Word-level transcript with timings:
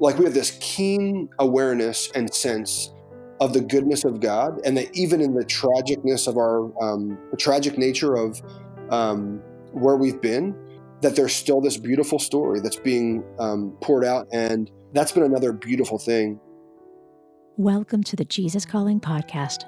like 0.00 0.18
we 0.18 0.24
have 0.24 0.34
this 0.34 0.56
keen 0.60 1.28
awareness 1.38 2.10
and 2.14 2.32
sense 2.32 2.92
of 3.40 3.52
the 3.52 3.60
goodness 3.60 4.04
of 4.04 4.20
God, 4.20 4.60
and 4.64 4.76
that 4.76 4.94
even 4.96 5.20
in 5.20 5.34
the 5.34 5.44
tragicness 5.44 6.26
of 6.26 6.36
our 6.36 6.70
um, 6.82 7.18
the 7.30 7.36
tragic 7.36 7.78
nature 7.78 8.16
of 8.16 8.40
um, 8.90 9.40
where 9.72 9.96
we've 9.96 10.20
been, 10.20 10.54
that 11.02 11.16
there's 11.16 11.34
still 11.34 11.60
this 11.60 11.76
beautiful 11.76 12.18
story 12.18 12.60
that's 12.60 12.76
being 12.76 13.24
um, 13.38 13.76
poured 13.80 14.04
out, 14.04 14.26
and 14.32 14.70
that's 14.92 15.12
been 15.12 15.24
another 15.24 15.52
beautiful 15.52 15.98
thing. 15.98 16.40
Welcome 17.56 18.04
to 18.04 18.16
the 18.16 18.24
Jesus 18.24 18.64
Calling 18.64 19.00
podcast. 19.00 19.64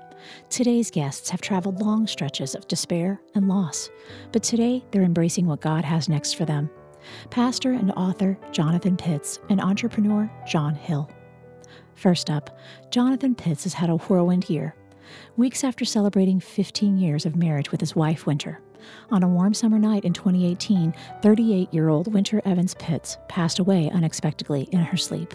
Today's 0.48 0.90
guests 0.90 1.30
have 1.30 1.40
traveled 1.40 1.80
long 1.80 2.06
stretches 2.06 2.54
of 2.54 2.68
despair 2.68 3.20
and 3.34 3.48
loss, 3.48 3.90
but 4.32 4.42
today 4.42 4.84
they're 4.90 5.02
embracing 5.02 5.46
what 5.46 5.60
God 5.60 5.84
has 5.84 6.08
next 6.08 6.34
for 6.34 6.44
them. 6.44 6.70
Pastor 7.30 7.72
and 7.72 7.92
author 7.92 8.38
Jonathan 8.52 8.96
Pitts 8.96 9.38
and 9.48 9.60
entrepreneur 9.60 10.30
John 10.46 10.74
Hill. 10.74 11.10
First 11.94 12.30
up, 12.30 12.58
Jonathan 12.90 13.34
Pitts 13.34 13.64
has 13.64 13.74
had 13.74 13.90
a 13.90 13.96
whirlwind 13.96 14.48
year. 14.48 14.74
Weeks 15.36 15.64
after 15.64 15.84
celebrating 15.84 16.40
15 16.40 16.96
years 16.96 17.26
of 17.26 17.36
marriage 17.36 17.70
with 17.70 17.80
his 17.80 17.96
wife, 17.96 18.26
Wynter, 18.26 18.60
on 19.10 19.22
a 19.22 19.28
warm 19.28 19.54
summer 19.54 19.78
night 19.78 20.04
in 20.04 20.12
2018, 20.12 20.94
38 21.22 21.74
year 21.74 21.88
old 21.88 22.12
Wynter 22.12 22.40
Evans 22.44 22.74
Pitts 22.74 23.18
passed 23.28 23.58
away 23.58 23.90
unexpectedly 23.90 24.62
in 24.72 24.80
her 24.80 24.96
sleep. 24.96 25.34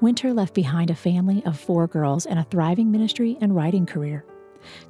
Wynter 0.00 0.32
left 0.34 0.54
behind 0.54 0.90
a 0.90 0.94
family 0.94 1.42
of 1.44 1.58
four 1.58 1.86
girls 1.86 2.26
and 2.26 2.38
a 2.38 2.44
thriving 2.44 2.90
ministry 2.90 3.36
and 3.40 3.54
writing 3.54 3.86
career. 3.86 4.24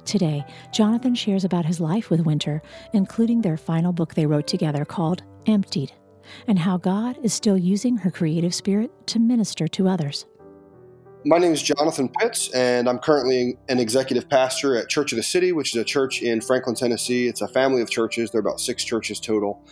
Today, 0.05 0.43
Jonathan 0.71 1.13
shares 1.13 1.43
about 1.43 1.65
his 1.65 1.79
life 1.79 2.09
with 2.09 2.21
Wynter, 2.21 2.61
including 2.93 3.41
their 3.41 3.57
final 3.57 3.93
book 3.93 4.15
they 4.15 4.25
wrote 4.25 4.47
together 4.47 4.85
called 4.85 5.23
Emptied, 5.47 5.93
and 6.45 6.59
how 6.59 6.75
God 6.75 7.17
is 7.23 7.33
still 7.33 7.57
using 7.57 7.95
her 7.95 8.11
creative 8.11 8.53
spirit 8.53 8.91
to 9.07 9.17
minister 9.17 9.65
to 9.69 9.87
others. 9.87 10.25
My 11.23 11.37
name 11.37 11.53
is 11.53 11.61
Jonathan 11.61 12.09
Pitts, 12.09 12.53
and 12.53 12.89
I'm 12.89 12.99
currently 12.99 13.57
an 13.69 13.79
executive 13.79 14.29
pastor 14.29 14.75
at 14.75 14.89
Church 14.89 15.13
of 15.13 15.15
the 15.15 15.23
City, 15.23 15.53
which 15.53 15.73
is 15.73 15.81
a 15.81 15.85
church 15.85 16.21
in 16.21 16.41
Franklin, 16.41 16.75
Tennessee. 16.75 17.27
It's 17.27 17.39
a 17.39 17.47
family 17.47 17.81
of 17.81 17.89
churches. 17.89 18.29
There 18.29 18.39
are 18.39 18.41
about 18.41 18.59
six 18.59 18.83
churches 18.83 19.21
total. 19.21 19.65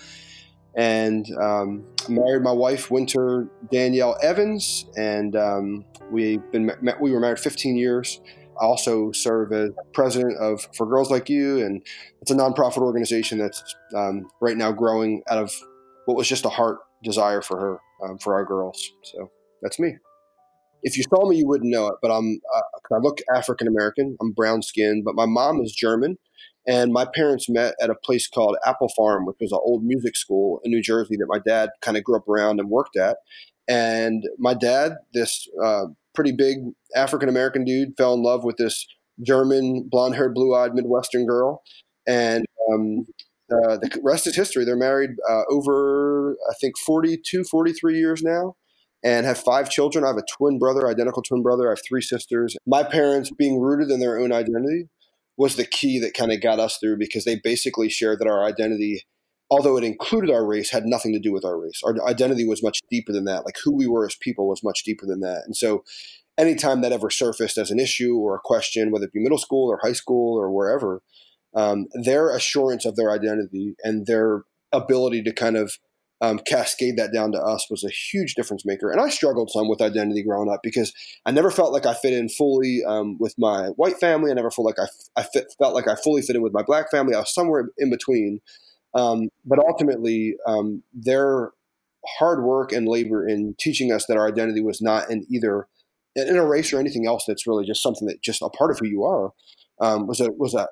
And 0.75 1.29
um, 1.41 1.85
married 2.07 2.41
my 2.41 2.53
wife, 2.53 2.89
Wynter 2.89 3.49
Danielle 3.69 4.17
Evans, 4.21 4.85
and 4.97 5.35
um, 5.35 5.85
we've 6.09 6.41
been 6.51 6.71
we 7.01 7.11
were 7.11 7.19
married 7.19 7.39
15 7.39 7.75
years. 7.75 8.21
I 8.59 8.65
also 8.65 9.11
serve 9.11 9.51
as 9.51 9.71
president 9.93 10.37
of 10.37 10.67
For 10.73 10.85
Girls 10.85 11.11
Like 11.11 11.29
You, 11.29 11.65
and 11.65 11.81
it's 12.21 12.31
a 12.31 12.35
nonprofit 12.35 12.77
organization 12.77 13.37
that's 13.37 13.75
um, 13.93 14.29
right 14.39 14.57
now 14.57 14.71
growing 14.71 15.23
out 15.29 15.37
of 15.37 15.53
what 16.05 16.17
was 16.17 16.27
just 16.27 16.45
a 16.45 16.49
heart 16.49 16.79
desire 17.03 17.41
for 17.41 17.59
her, 17.59 17.79
um, 18.07 18.17
for 18.17 18.33
our 18.33 18.45
girls. 18.45 18.91
So 19.03 19.29
that's 19.61 19.79
me 19.79 19.95
if 20.85 20.95
you 20.97 21.03
saw 21.03 21.27
me, 21.27 21.37
you 21.37 21.47
wouldn't 21.47 21.71
know 21.71 21.87
it, 21.87 21.95
but 21.99 22.11
I'm 22.11 22.39
uh, 22.55 22.95
I 22.95 22.99
look 22.99 23.17
African 23.35 23.67
American. 23.67 24.15
I'm 24.21 24.31
brown 24.31 24.61
skinned, 24.61 25.03
but 25.03 25.15
my 25.15 25.25
mom 25.25 25.59
is 25.61 25.73
German, 25.73 26.17
and 26.67 26.93
my 26.93 27.05
parents 27.13 27.49
met 27.49 27.73
at 27.81 27.89
a 27.89 27.95
place 27.95 28.27
called 28.27 28.55
Appel 28.67 28.89
Farm, 28.95 29.25
which 29.25 29.37
was 29.41 29.51
an 29.51 29.59
old 29.63 29.83
music 29.83 30.15
school 30.15 30.61
in 30.63 30.71
New 30.71 30.83
Jersey 30.83 31.17
that 31.17 31.25
my 31.27 31.39
dad 31.45 31.71
kind 31.81 31.97
of 31.97 32.03
grew 32.03 32.17
up 32.17 32.29
around 32.29 32.59
and 32.59 32.69
worked 32.69 32.95
at. 32.95 33.17
And 33.67 34.23
my 34.37 34.53
dad, 34.53 34.93
this 35.11 35.47
uh, 35.61 35.85
pretty 36.13 36.33
big 36.33 36.57
African 36.95 37.29
American 37.29 37.65
dude, 37.65 37.97
fell 37.97 38.13
in 38.13 38.21
love 38.21 38.43
with 38.43 38.57
this 38.57 38.85
German, 39.25 39.87
blonde 39.89 40.13
haired, 40.13 40.35
blue 40.35 40.53
eyed 40.53 40.75
Midwestern 40.75 41.25
girl, 41.25 41.63
and 42.07 42.45
um, 42.71 43.07
uh, 43.51 43.77
the 43.77 43.99
rest 44.03 44.27
is 44.27 44.35
history. 44.35 44.65
They're 44.65 44.75
married 44.75 45.11
uh, 45.29 45.43
over, 45.49 46.35
I 46.49 46.53
think, 46.59 46.77
42, 46.79 47.43
43 47.43 47.97
years 47.97 48.23
now 48.23 48.55
and 49.03 49.25
have 49.25 49.37
five 49.37 49.69
children. 49.69 50.03
I 50.03 50.07
have 50.07 50.17
a 50.17 50.23
twin 50.37 50.57
brother, 50.57 50.87
identical 50.87 51.21
twin 51.21 51.43
brother. 51.43 51.67
I 51.67 51.71
have 51.71 51.81
three 51.87 52.01
sisters. 52.01 52.55
My 52.65 52.83
parents 52.83 53.29
being 53.37 53.59
rooted 53.59 53.91
in 53.91 53.99
their 53.99 54.19
own 54.19 54.31
identity 54.31 54.89
was 55.37 55.55
the 55.55 55.65
key 55.65 55.99
that 55.99 56.15
kind 56.15 56.31
of 56.31 56.41
got 56.41 56.59
us 56.59 56.77
through 56.77 56.97
because 56.97 57.23
they 57.23 57.39
basically 57.43 57.89
shared 57.89 58.19
that 58.19 58.27
our 58.27 58.43
identity, 58.43 59.03
although 59.51 59.77
it 59.77 59.83
included 59.83 60.31
our 60.31 60.45
race, 60.45 60.71
had 60.71 60.85
nothing 60.85 61.13
to 61.13 61.19
do 61.19 61.31
with 61.31 61.45
our 61.45 61.59
race. 61.59 61.81
Our 61.85 61.95
identity 62.07 62.47
was 62.47 62.63
much 62.63 62.79
deeper 62.89 63.13
than 63.13 63.25
that. 63.25 63.45
Like 63.45 63.55
who 63.63 63.75
we 63.75 63.85
were 63.85 64.07
as 64.07 64.15
people 64.19 64.47
was 64.47 64.63
much 64.63 64.83
deeper 64.83 65.05
than 65.05 65.19
that. 65.19 65.43
And 65.45 65.55
so 65.55 65.83
anytime 66.37 66.81
that 66.81 66.91
ever 66.91 67.11
surfaced 67.11 67.59
as 67.59 67.69
an 67.69 67.79
issue 67.79 68.15
or 68.15 68.35
a 68.35 68.41
question, 68.43 68.91
whether 68.91 69.05
it 69.05 69.13
be 69.13 69.21
middle 69.21 69.37
school 69.37 69.69
or 69.69 69.79
high 69.83 69.93
school 69.93 70.35
or 70.39 70.51
wherever, 70.51 71.03
um, 71.55 71.87
their 71.93 72.35
assurance 72.35 72.85
of 72.85 72.95
their 72.95 73.11
identity 73.11 73.75
and 73.83 74.05
their 74.05 74.43
ability 74.71 75.23
to 75.23 75.33
kind 75.33 75.55
of 75.55 75.77
um, 76.21 76.39
cascade 76.39 76.97
that 76.97 77.13
down 77.13 77.31
to 77.33 77.41
us 77.41 77.67
was 77.69 77.83
a 77.83 77.89
huge 77.89 78.35
difference 78.35 78.65
maker. 78.65 78.89
And 78.89 79.01
I 79.01 79.09
struggled 79.09 79.51
some 79.51 79.67
with 79.67 79.81
identity 79.81 80.23
growing 80.23 80.49
up 80.49 80.61
because 80.63 80.93
I 81.25 81.31
never 81.31 81.51
felt 81.51 81.73
like 81.73 81.85
I 81.85 81.93
fit 81.93 82.13
in 82.13 82.29
fully 82.29 82.81
um, 82.87 83.17
with 83.19 83.35
my 83.37 83.67
white 83.75 83.97
family. 83.97 84.31
I 84.31 84.33
never 84.33 84.51
felt 84.51 84.65
like 84.65 84.79
I, 84.79 84.87
I 85.19 85.23
fit, 85.23 85.53
felt 85.57 85.75
like 85.75 85.87
I 85.87 85.95
fully 85.95 86.21
fit 86.21 86.35
in 86.35 86.41
with 86.41 86.53
my 86.53 86.63
black 86.63 86.89
family. 86.89 87.15
I 87.15 87.19
was 87.19 87.33
somewhere 87.33 87.69
in 87.77 87.89
between. 87.89 88.39
Um, 88.93 89.29
but 89.43 89.59
ultimately, 89.59 90.35
um, 90.47 90.83
their 90.93 91.51
hard 92.19 92.43
work 92.43 92.71
and 92.71 92.87
labor 92.87 93.27
in 93.27 93.55
teaching 93.59 93.91
us 93.91 94.05
that 94.05 94.17
our 94.17 94.27
identity 94.27 94.61
was 94.61 94.81
not 94.81 95.09
in 95.09 95.25
either 95.29 95.67
in 96.15 96.37
a 96.37 96.45
race 96.45 96.71
or 96.71 96.79
anything 96.79 97.05
else 97.05 97.25
that's 97.27 97.45
really 97.45 97.65
just 97.65 97.83
something 97.83 98.07
that 98.07 98.21
just 98.21 98.41
a 98.41 98.49
part 98.49 98.71
of 98.71 98.79
who 98.79 98.87
you 98.87 99.03
are 99.03 99.31
um, 99.81 100.07
was 100.07 100.21
a 100.21 100.31
was 100.31 100.53
a, 100.53 100.67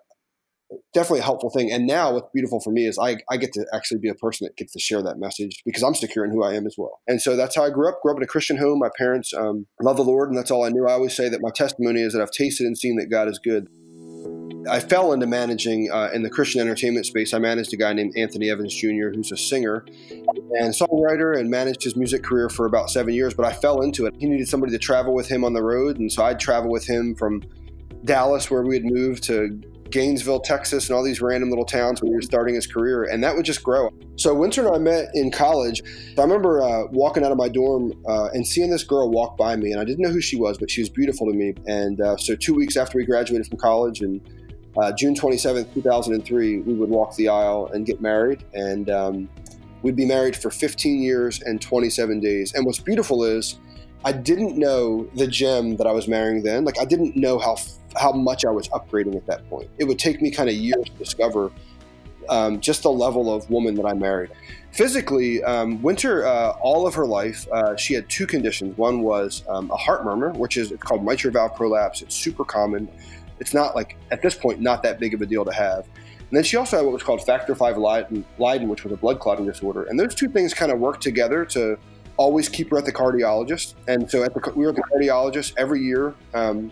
definitely 0.93 1.19
a 1.19 1.23
helpful 1.23 1.49
thing. 1.49 1.71
And 1.71 1.85
now 1.85 2.13
what's 2.13 2.29
beautiful 2.33 2.59
for 2.59 2.71
me 2.71 2.85
is 2.85 2.97
I, 2.99 3.17
I 3.29 3.37
get 3.37 3.53
to 3.53 3.65
actually 3.73 3.99
be 3.99 4.09
a 4.09 4.15
person 4.15 4.45
that 4.45 4.57
gets 4.57 4.73
to 4.73 4.79
share 4.79 5.01
that 5.03 5.17
message 5.17 5.61
because 5.65 5.83
I'm 5.83 5.95
secure 5.95 6.25
in 6.25 6.31
who 6.31 6.43
I 6.43 6.53
am 6.53 6.65
as 6.65 6.75
well. 6.77 7.01
And 7.07 7.21
so 7.21 7.35
that's 7.35 7.55
how 7.55 7.63
I 7.63 7.69
grew 7.69 7.89
up. 7.89 8.01
Grew 8.01 8.11
up 8.11 8.17
in 8.17 8.23
a 8.23 8.27
Christian 8.27 8.57
home. 8.57 8.79
My 8.79 8.89
parents 8.97 9.33
um, 9.33 9.67
love 9.81 9.97
the 9.97 10.03
Lord, 10.03 10.29
and 10.29 10.37
that's 10.37 10.51
all 10.51 10.63
I 10.63 10.69
knew. 10.69 10.87
I 10.87 10.93
always 10.93 11.15
say 11.15 11.29
that 11.29 11.41
my 11.41 11.51
testimony 11.51 12.01
is 12.01 12.13
that 12.13 12.21
I've 12.21 12.31
tasted 12.31 12.65
and 12.65 12.77
seen 12.77 12.97
that 12.97 13.07
God 13.07 13.27
is 13.27 13.39
good. 13.39 13.67
I 14.69 14.79
fell 14.79 15.11
into 15.11 15.27
managing 15.27 15.89
uh, 15.91 16.09
in 16.13 16.23
the 16.23 16.29
Christian 16.29 16.61
entertainment 16.61 17.05
space. 17.05 17.33
I 17.33 17.39
managed 17.39 17.73
a 17.73 17.77
guy 17.77 17.93
named 17.93 18.13
Anthony 18.17 18.49
Evans 18.49 18.73
Jr., 18.73 19.09
who's 19.13 19.31
a 19.31 19.37
singer 19.37 19.85
and 20.09 20.73
songwriter, 20.73 21.37
and 21.37 21.49
managed 21.49 21.83
his 21.83 21.95
music 21.95 22.23
career 22.23 22.49
for 22.49 22.65
about 22.65 22.89
seven 22.89 23.13
years. 23.13 23.33
But 23.33 23.45
I 23.45 23.53
fell 23.53 23.81
into 23.81 24.05
it. 24.05 24.13
He 24.17 24.27
needed 24.27 24.47
somebody 24.47 24.71
to 24.71 24.79
travel 24.79 25.13
with 25.13 25.27
him 25.27 25.43
on 25.43 25.53
the 25.53 25.61
road, 25.61 25.97
and 25.97 26.11
so 26.11 26.23
I'd 26.23 26.39
travel 26.39 26.71
with 26.71 26.85
him 26.85 27.15
from 27.15 27.43
Dallas, 28.05 28.49
where 28.49 28.63
we 28.63 28.75
had 28.75 28.85
moved, 28.85 29.23
to 29.23 29.61
Gainesville, 29.93 30.39
Texas, 30.39 30.89
and 30.89 30.97
all 30.97 31.03
these 31.03 31.21
random 31.21 31.49
little 31.51 31.65
towns 31.65 32.01
where 32.01 32.09
he 32.09 32.15
was 32.15 32.25
starting 32.25 32.55
his 32.55 32.65
career, 32.65 33.03
and 33.03 33.23
that 33.23 33.35
would 33.35 33.45
just 33.45 33.63
grow. 33.63 33.91
So 34.15 34.33
Wynter 34.33 34.65
and 34.65 34.75
I 34.75 34.79
met 34.79 35.09
in 35.13 35.29
college. 35.29 35.83
I 36.17 36.21
remember 36.21 36.63
uh, 36.63 36.87
walking 36.91 37.23
out 37.23 37.31
of 37.31 37.37
my 37.37 37.47
dorm 37.47 37.93
uh, 38.07 38.29
and 38.33 38.45
seeing 38.45 38.71
this 38.71 38.83
girl 38.83 39.11
walk 39.11 39.37
by 39.37 39.55
me, 39.55 39.71
and 39.71 39.79
I 39.79 39.85
didn't 39.85 40.01
know 40.01 40.09
who 40.09 40.19
she 40.19 40.35
was, 40.35 40.57
but 40.57 40.71
she 40.71 40.81
was 40.81 40.89
beautiful 40.89 41.27
to 41.27 41.33
me. 41.33 41.53
And 41.67 42.01
uh, 42.01 42.17
so 42.17 42.35
two 42.35 42.55
weeks 42.55 42.75
after 42.75 42.97
we 42.97 43.05
graduated 43.05 43.45
from 43.47 43.59
college, 43.59 44.01
and 44.01 44.19
uh, 44.81 44.91
June 44.93 45.13
27th, 45.13 45.71
2003, 45.75 46.61
we 46.61 46.73
would 46.73 46.89
walk 46.89 47.15
the 47.15 47.29
aisle 47.29 47.69
and 47.71 47.85
get 47.85 48.01
married, 48.01 48.43
and 48.55 48.89
um, 48.89 49.29
we'd 49.83 49.95
be 49.95 50.07
married 50.07 50.35
for 50.35 50.49
15 50.49 51.03
years 51.03 51.39
and 51.43 51.61
27 51.61 52.19
days. 52.19 52.53
And 52.55 52.65
what's 52.65 52.79
beautiful 52.79 53.23
is 53.23 53.59
I 54.03 54.11
didn't 54.11 54.57
know 54.57 55.07
the 55.13 55.27
gem 55.27 55.77
that 55.77 55.85
I 55.85 55.91
was 55.91 56.07
marrying 56.07 56.41
then. 56.41 56.65
Like 56.65 56.79
I 56.79 56.85
didn't 56.85 57.15
know 57.15 57.37
how 57.37 57.57
how 57.97 58.11
much 58.11 58.45
I 58.45 58.51
was 58.51 58.67
upgrading 58.69 59.15
at 59.15 59.25
that 59.27 59.47
point. 59.49 59.69
It 59.77 59.85
would 59.85 59.99
take 59.99 60.21
me 60.21 60.31
kind 60.31 60.49
of 60.49 60.55
years 60.55 60.85
to 60.85 60.91
discover 60.93 61.51
um, 62.29 62.59
just 62.59 62.83
the 62.83 62.91
level 62.91 63.33
of 63.33 63.49
woman 63.49 63.75
that 63.75 63.85
I 63.85 63.93
married. 63.93 64.31
Physically, 64.71 65.43
um, 65.43 65.81
Wynter, 65.81 66.25
uh, 66.25 66.51
all 66.61 66.87
of 66.87 66.95
her 66.95 67.05
life, 67.05 67.47
uh, 67.51 67.75
she 67.75 67.93
had 67.93 68.09
two 68.09 68.25
conditions. 68.25 68.77
One 68.77 69.01
was 69.01 69.43
um, 69.47 69.69
a 69.69 69.77
heart 69.77 70.03
murmur, 70.03 70.31
which 70.31 70.57
is 70.57 70.71
it's 70.71 70.81
called 70.81 71.05
mitral 71.05 71.31
valve 71.31 71.55
prolapse. 71.55 72.01
It's 72.01 72.15
super 72.15 72.43
common. 72.43 72.89
It's 73.39 73.53
not 73.53 73.75
like 73.75 73.97
at 74.11 74.21
this 74.21 74.35
point 74.35 74.61
not 74.61 74.83
that 74.83 74.99
big 74.99 75.13
of 75.13 75.21
a 75.21 75.25
deal 75.25 75.45
to 75.45 75.53
have. 75.53 75.87
And 76.17 76.37
then 76.37 76.43
she 76.43 76.57
also 76.57 76.77
had 76.77 76.85
what 76.85 76.93
was 76.93 77.03
called 77.03 77.23
factor 77.23 77.53
V 77.53 77.73
Leiden, 77.73 78.25
Leiden 78.39 78.67
which 78.67 78.83
was 78.83 78.93
a 78.93 78.97
blood 78.97 79.19
clotting 79.19 79.45
disorder. 79.45 79.83
And 79.83 79.99
those 79.99 80.15
two 80.15 80.27
things 80.27 80.53
kind 80.53 80.71
of 80.71 80.79
work 80.79 80.99
together 80.99 81.45
to 81.45 81.77
always 82.17 82.49
keep 82.49 82.71
her 82.71 82.77
at 82.77 82.85
the 82.85 82.91
cardiologist. 82.91 83.75
And 83.87 84.09
so 84.09 84.23
at 84.23 84.33
the, 84.33 84.53
we 84.55 84.63
were 84.63 84.69
at 84.69 84.75
the 84.75 84.83
cardiologist 84.83 85.53
every 85.57 85.81
year. 85.81 86.15
Um, 86.33 86.71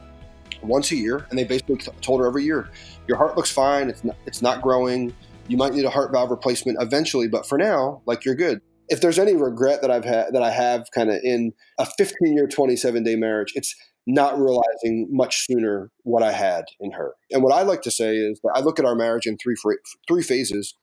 once 0.63 0.91
a 0.91 0.95
year, 0.95 1.25
and 1.29 1.37
they 1.37 1.43
basically 1.43 1.77
told 2.01 2.19
her 2.21 2.27
every 2.27 2.43
year, 2.43 2.69
your 3.07 3.17
heart 3.17 3.35
looks 3.35 3.51
fine. 3.51 3.89
It's 3.89 4.03
not, 4.03 4.15
it's 4.25 4.41
not 4.41 4.61
growing. 4.61 5.13
You 5.47 5.57
might 5.57 5.73
need 5.73 5.85
a 5.85 5.89
heart 5.89 6.11
valve 6.11 6.31
replacement 6.31 6.77
eventually, 6.81 7.27
but 7.27 7.45
for 7.45 7.57
now, 7.57 8.01
like 8.05 8.25
you're 8.25 8.35
good. 8.35 8.61
If 8.89 9.01
there's 9.01 9.19
any 9.19 9.35
regret 9.35 9.81
that 9.81 9.91
I've 9.91 10.05
had 10.05 10.33
that 10.33 10.43
I 10.43 10.51
have 10.51 10.85
kind 10.93 11.09
of 11.09 11.19
in 11.23 11.53
a 11.77 11.85
15 11.85 12.35
year, 12.35 12.47
27 12.47 13.03
day 13.03 13.15
marriage, 13.15 13.53
it's 13.55 13.75
not 14.07 14.37
realizing 14.37 15.07
much 15.11 15.45
sooner 15.45 15.91
what 16.03 16.23
I 16.23 16.31
had 16.31 16.65
in 16.79 16.91
her. 16.91 17.13
And 17.31 17.43
what 17.43 17.53
I 17.53 17.61
like 17.61 17.81
to 17.83 17.91
say 17.91 18.15
is 18.15 18.39
that 18.43 18.53
I 18.55 18.61
look 18.61 18.79
at 18.79 18.85
our 18.85 18.95
marriage 18.95 19.25
in 19.27 19.37
three 19.37 19.55
three 20.07 20.23
phases. 20.23 20.75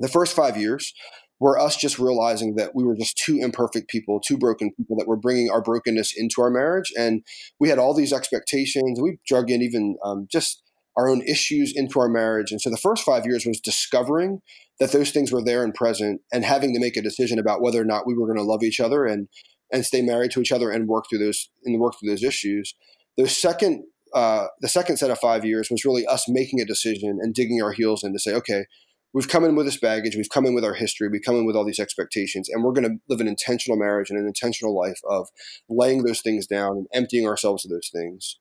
The 0.00 0.08
first 0.08 0.34
five 0.34 0.56
years, 0.56 0.94
were 1.40 1.58
us 1.58 1.76
just 1.76 1.98
realizing 1.98 2.54
that 2.56 2.74
we 2.74 2.84
were 2.84 2.94
just 2.94 3.16
two 3.16 3.38
imperfect 3.40 3.88
people, 3.88 4.20
two 4.20 4.36
broken 4.36 4.72
people 4.76 4.96
that 4.98 5.08
were 5.08 5.16
bringing 5.16 5.50
our 5.50 5.62
brokenness 5.62 6.12
into 6.16 6.42
our 6.42 6.50
marriage. 6.50 6.92
And 6.96 7.22
we 7.58 7.70
had 7.70 7.78
all 7.78 7.94
these 7.94 8.12
expectations. 8.12 9.00
We 9.00 9.18
drug 9.26 9.50
in 9.50 9.62
even 9.62 9.96
um, 10.04 10.28
just 10.30 10.62
our 10.96 11.08
own 11.08 11.22
issues 11.22 11.72
into 11.74 11.98
our 11.98 12.08
marriage. 12.08 12.52
And 12.52 12.60
so 12.60 12.68
the 12.68 12.76
first 12.76 13.04
five 13.04 13.24
years 13.24 13.46
was 13.46 13.58
discovering 13.58 14.42
that 14.80 14.92
those 14.92 15.10
things 15.10 15.32
were 15.32 15.42
there 15.42 15.64
and 15.64 15.74
present 15.74 16.20
and 16.32 16.44
having 16.44 16.74
to 16.74 16.80
make 16.80 16.96
a 16.96 17.02
decision 17.02 17.38
about 17.38 17.62
whether 17.62 17.80
or 17.80 17.84
not 17.84 18.06
we 18.06 18.14
were 18.14 18.26
going 18.26 18.38
to 18.38 18.44
love 18.44 18.62
each 18.62 18.80
other 18.80 19.06
and 19.06 19.28
and 19.72 19.86
stay 19.86 20.02
married 20.02 20.32
to 20.32 20.40
each 20.40 20.50
other 20.50 20.68
and 20.70 20.88
work 20.88 21.04
through 21.08 21.20
those 21.20 21.48
and 21.64 21.78
work 21.80 21.94
through 21.98 22.10
those 22.10 22.24
issues. 22.24 22.74
The 23.16 23.28
second 23.28 23.84
uh, 24.12 24.46
the 24.60 24.68
second 24.68 24.96
set 24.96 25.10
of 25.10 25.18
five 25.18 25.44
years 25.44 25.68
was 25.70 25.84
really 25.84 26.04
us 26.06 26.28
making 26.28 26.60
a 26.60 26.64
decision 26.64 27.18
and 27.22 27.32
digging 27.32 27.62
our 27.62 27.72
heels 27.72 28.02
in 28.02 28.12
to 28.12 28.18
say, 28.18 28.34
okay, 28.34 28.64
we've 29.12 29.28
come 29.28 29.44
in 29.44 29.56
with 29.56 29.66
this 29.66 29.78
baggage, 29.78 30.16
we've 30.16 30.30
come 30.30 30.46
in 30.46 30.54
with 30.54 30.64
our 30.64 30.74
history, 30.74 31.08
we've 31.08 31.24
come 31.24 31.36
in 31.36 31.46
with 31.46 31.56
all 31.56 31.64
these 31.64 31.80
expectations, 31.80 32.48
and 32.48 32.64
we're 32.64 32.72
going 32.72 32.88
to 32.88 32.96
live 33.08 33.20
an 33.20 33.28
intentional 33.28 33.78
marriage 33.78 34.10
and 34.10 34.18
an 34.18 34.26
intentional 34.26 34.76
life 34.76 35.00
of 35.08 35.28
laying 35.68 36.04
those 36.04 36.20
things 36.20 36.46
down 36.46 36.76
and 36.76 36.86
emptying 36.92 37.26
ourselves 37.26 37.64
of 37.64 37.70
those 37.70 37.90
things. 37.92 38.38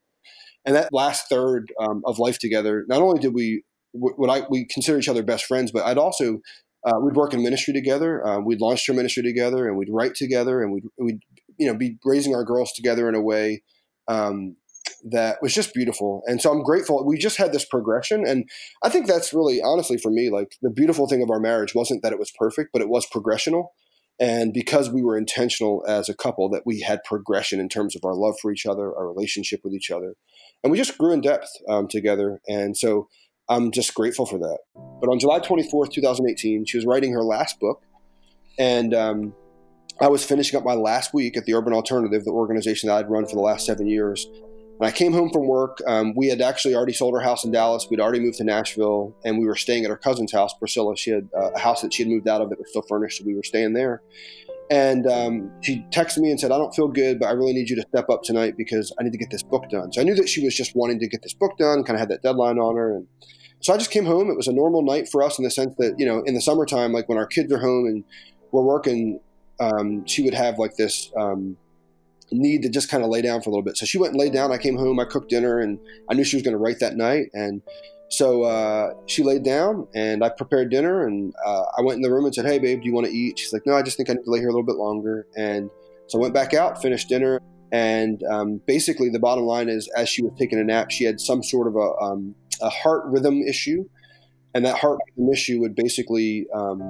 And 0.66 0.76
that 0.76 0.94
last 0.94 1.30
third 1.30 1.72
um, 1.80 2.02
of 2.06 2.20
life 2.20 2.38
together, 2.38 2.86
not 2.88 3.02
only 3.02 3.20
did 3.20 3.34
we 3.34 3.64
what 3.92 4.30
I 4.30 4.46
we 4.50 4.66
consider 4.66 5.00
each 5.00 5.10
other 5.10 5.24
best 5.24 5.46
friends, 5.46 5.72
but 5.72 5.86
I'd 5.86 5.98
also 5.98 6.42
uh, 6.86 7.00
we'd 7.02 7.16
work 7.16 7.34
in 7.34 7.42
ministry 7.42 7.74
together. 7.74 8.26
Um, 8.28 8.46
we'd 8.46 8.62
launch 8.62 8.88
our 8.90 8.96
ministry 8.96 9.24
together, 9.24 9.68
and 9.68 9.78
we'd 9.78 9.90
write 9.90 10.16
together, 10.16 10.62
and 10.62 10.72
we'd 10.72 10.84
we'd 10.98 11.20
you 11.58 11.68
know 11.68 11.76
be 11.76 11.98
raising 12.06 12.36
our 12.36 12.44
girls 12.44 12.72
together 12.74 13.10
in 13.10 13.16
a 13.16 13.22
way 13.22 13.64
um, 14.08 14.58
that 15.12 15.38
was 15.42 15.54
just 15.54 15.74
beautiful. 15.74 16.22
And 16.26 16.42
so 16.42 16.52
I'm 16.52 16.64
grateful. 16.64 17.06
We 17.06 17.18
just 17.18 17.38
had 17.38 17.52
this 17.52 17.66
progression. 17.66 18.26
And 18.26 18.50
I 18.84 18.90
think 18.90 19.08
that's 19.08 19.34
really, 19.34 19.62
honestly, 19.62 19.98
for 19.98 20.12
me, 20.12 20.30
like 20.30 20.58
the 20.62 20.70
beautiful 20.70 21.08
thing 21.08 21.22
of 21.22 21.30
our 21.30 21.40
marriage 21.40 21.74
wasn't 21.76 22.04
that 22.04 22.14
it 22.14 22.20
was 22.20 22.32
perfect, 22.38 22.72
but 22.74 22.82
it 22.82 22.90
was 22.90 23.08
progressional. 23.08 23.68
And 24.20 24.54
because 24.54 24.90
we 24.90 25.02
were 25.02 25.18
intentional 25.18 25.86
as 25.88 26.10
a 26.10 26.14
couple, 26.14 26.50
that 26.50 26.64
we 26.66 26.82
had 26.82 27.04
progression 27.06 27.60
in 27.60 27.70
terms 27.70 27.96
of 27.96 28.04
our 28.04 28.16
love 28.16 28.36
for 28.42 28.52
each 28.52 28.66
other, 28.66 28.94
our 28.94 29.08
relationship 29.08 29.62
with 29.64 29.74
each 29.74 29.90
other. 29.90 30.16
And 30.64 30.72
we 30.72 30.78
just 30.78 30.98
grew 30.98 31.14
in 31.14 31.22
depth 31.22 31.50
um, 31.70 31.88
together. 31.88 32.42
And 32.48 32.76
so 32.76 33.08
I'm 33.48 33.72
just 33.72 33.94
grateful 33.94 34.26
for 34.26 34.38
that. 34.38 34.60
But 34.76 35.10
on 35.10 35.20
July 35.20 35.40
24th, 35.40 35.94
2018, 35.94 36.66
she 36.66 36.78
was 36.78 36.86
writing 36.86 37.14
her 37.14 37.24
last 37.24 37.60
book. 37.62 37.82
And 38.58 38.94
um, 38.94 39.34
I 40.02 40.08
was 40.08 40.26
finishing 40.26 40.58
up 40.58 40.66
my 40.66 40.74
last 40.74 41.14
week 41.14 41.38
at 41.38 41.46
the 41.46 41.54
Urban 41.54 41.74
Alternative, 41.74 42.24
the 42.24 42.32
organization 42.32 42.88
that 42.88 42.98
I'd 42.98 43.10
run 43.10 43.26
for 43.26 43.36
the 43.36 43.42
last 43.42 43.66
seven 43.66 43.88
years. 43.88 44.28
When 44.80 44.88
I 44.88 44.94
came 44.94 45.12
home 45.12 45.30
from 45.30 45.46
work, 45.46 45.80
um, 45.88 46.14
we 46.16 46.30
had 46.30 46.40
actually 46.40 46.74
already 46.74 46.94
sold 46.94 47.14
our 47.14 47.20
house 47.20 47.44
in 47.44 47.52
Dallas. 47.52 47.88
We'd 47.90 48.00
already 48.00 48.22
moved 48.22 48.38
to 48.38 48.46
Nashville, 48.46 49.14
and 49.26 49.38
we 49.38 49.46
were 49.46 49.58
staying 49.58 49.84
at 49.84 49.92
our 49.92 49.98
cousin's 49.98 50.32
house, 50.32 50.54
Priscilla. 50.54 50.96
She 50.96 51.12
had 51.12 51.28
uh, 51.38 51.50
a 51.50 51.60
house 51.60 51.82
that 51.82 51.94
she 51.94 52.04
had 52.04 52.10
moved 52.10 52.30
out 52.30 52.40
of 52.40 52.50
that 52.50 52.60
was 52.60 52.70
still 52.70 52.84
furnished, 52.84 53.18
so 53.18 53.26
we 53.26 53.36
were 53.36 53.44
staying 53.44 53.74
there. 53.74 54.02
And 54.72 55.06
um, 55.06 55.52
she 55.60 55.86
texted 55.92 56.20
me 56.20 56.32
and 56.32 56.40
said, 56.40 56.54
I 56.54 56.58
don't 56.58 56.74
feel 56.74 56.88
good, 56.88 57.20
but 57.20 57.26
I 57.26 57.32
really 57.34 57.52
need 57.52 57.70
you 57.70 57.76
to 57.76 57.82
step 57.90 58.10
up 58.10 58.24
tonight 58.24 58.54
because 58.56 58.94
I 58.98 59.04
need 59.04 59.12
to 59.12 59.18
get 59.18 59.30
this 59.30 59.44
book 59.44 59.70
done. 59.70 59.92
So 59.92 60.00
I 60.00 60.06
knew 60.06 60.16
that 60.16 60.30
she 60.30 60.46
was 60.46 60.56
just 60.56 60.74
wanting 60.78 61.00
to 61.00 61.10
get 61.10 61.24
this 61.24 61.34
book 61.34 61.58
done, 61.58 61.84
kind 61.84 61.98
of 61.98 62.00
had 62.00 62.10
that 62.12 62.24
deadline 62.24 62.58
on 62.58 62.78
her. 62.78 62.96
And 62.96 63.08
so 63.60 63.74
I 63.74 63.78
just 63.78 63.92
came 63.92 64.06
home. 64.06 64.30
It 64.30 64.38
was 64.38 64.48
a 64.48 64.54
normal 64.54 64.82
night 64.82 65.10
for 65.10 65.22
us 65.22 65.38
in 65.38 65.44
the 65.44 65.52
sense 65.52 65.76
that, 65.80 65.96
you 65.98 66.06
know, 66.06 66.24
in 66.26 66.36
the 66.36 66.42
summertime, 66.42 66.94
like 66.94 67.10
when 67.10 67.18
our 67.18 67.28
kids 67.28 67.52
are 67.52 67.60
home 67.60 67.86
and 67.86 68.06
we're 68.54 68.64
working, 68.64 69.20
um, 69.60 70.06
she 70.06 70.22
would 70.22 70.34
have 70.34 70.58
like 70.58 70.78
this 70.78 71.12
um, 71.18 71.58
need 72.32 72.62
to 72.64 72.70
just 72.70 72.90
kind 72.90 73.04
of 73.04 73.10
lay 73.10 73.22
down 73.22 73.42
for 73.42 73.50
a 73.50 73.54
little 73.54 73.64
bit. 73.64 73.78
So 73.78 73.86
she 73.86 73.98
went 73.98 74.14
and 74.14 74.20
laid 74.20 74.34
down. 74.34 74.52
I 74.52 74.58
came 74.58 74.78
home, 74.78 75.00
I 75.00 75.06
cooked 75.06 75.30
dinner, 75.30 75.60
and 75.60 75.80
I 76.10 76.14
knew 76.14 76.24
she 76.24 76.36
was 76.36 76.44
going 76.44 76.54
to 76.54 76.60
write 76.60 76.80
that 76.80 76.96
night. 76.96 77.28
And 77.34 77.62
so 78.10 78.44
uh, 78.44 78.94
she 79.06 79.24
laid 79.24 79.44
down, 79.44 79.88
and 79.94 80.24
I 80.24 80.30
prepared 80.30 80.70
dinner. 80.72 81.06
And 81.06 81.34
uh, 81.46 81.66
I 81.78 81.82
went 81.82 81.98
in 81.98 82.02
the 82.02 82.12
room 82.12 82.26
and 82.26 82.34
said, 82.34 82.46
"Hey, 82.46 82.60
babe, 82.60 82.82
do 82.82 82.88
you 82.88 82.94
want 82.94 83.08
to 83.08 83.14
eat?" 83.14 83.40
She's 83.40 83.54
like, 83.54 83.66
"No, 83.66 83.76
I 83.76 83.82
just 83.82 83.98
think 83.98 84.10
I 84.10 84.14
need 84.14 84.24
to 84.24 84.32
lay 84.32 84.40
here 84.40 84.50
a 84.50 84.52
little 84.52 84.66
bit 84.66 84.76
longer." 84.76 85.28
And 85.36 85.70
so 86.08 86.18
I 86.18 86.22
went 86.22 86.34
back 86.34 86.54
out, 86.54 86.82
finished 86.82 87.08
dinner, 87.08 87.40
and 87.72 88.24
um, 88.24 88.62
basically 88.66 89.10
the 89.10 89.20
bottom 89.20 89.46
line 89.46 89.70
is, 89.70 89.88
as 89.96 90.10
she 90.10 90.24
was 90.24 90.34
taking 90.38 90.60
a 90.60 90.64
nap, 90.64 90.90
she 90.90 91.04
had 91.04 91.20
some 91.20 91.44
sort 91.44 91.68
of 91.68 91.76
a, 91.76 92.04
um, 92.04 92.36
a 92.62 92.70
heart 92.70 93.04
rhythm 93.06 93.42
issue, 93.48 93.88
and 94.54 94.66
that 94.66 94.78
heart 94.78 94.98
rhythm 95.08 95.32
issue 95.32 95.60
would 95.60 95.76
basically 95.76 96.48
um, 96.54 96.82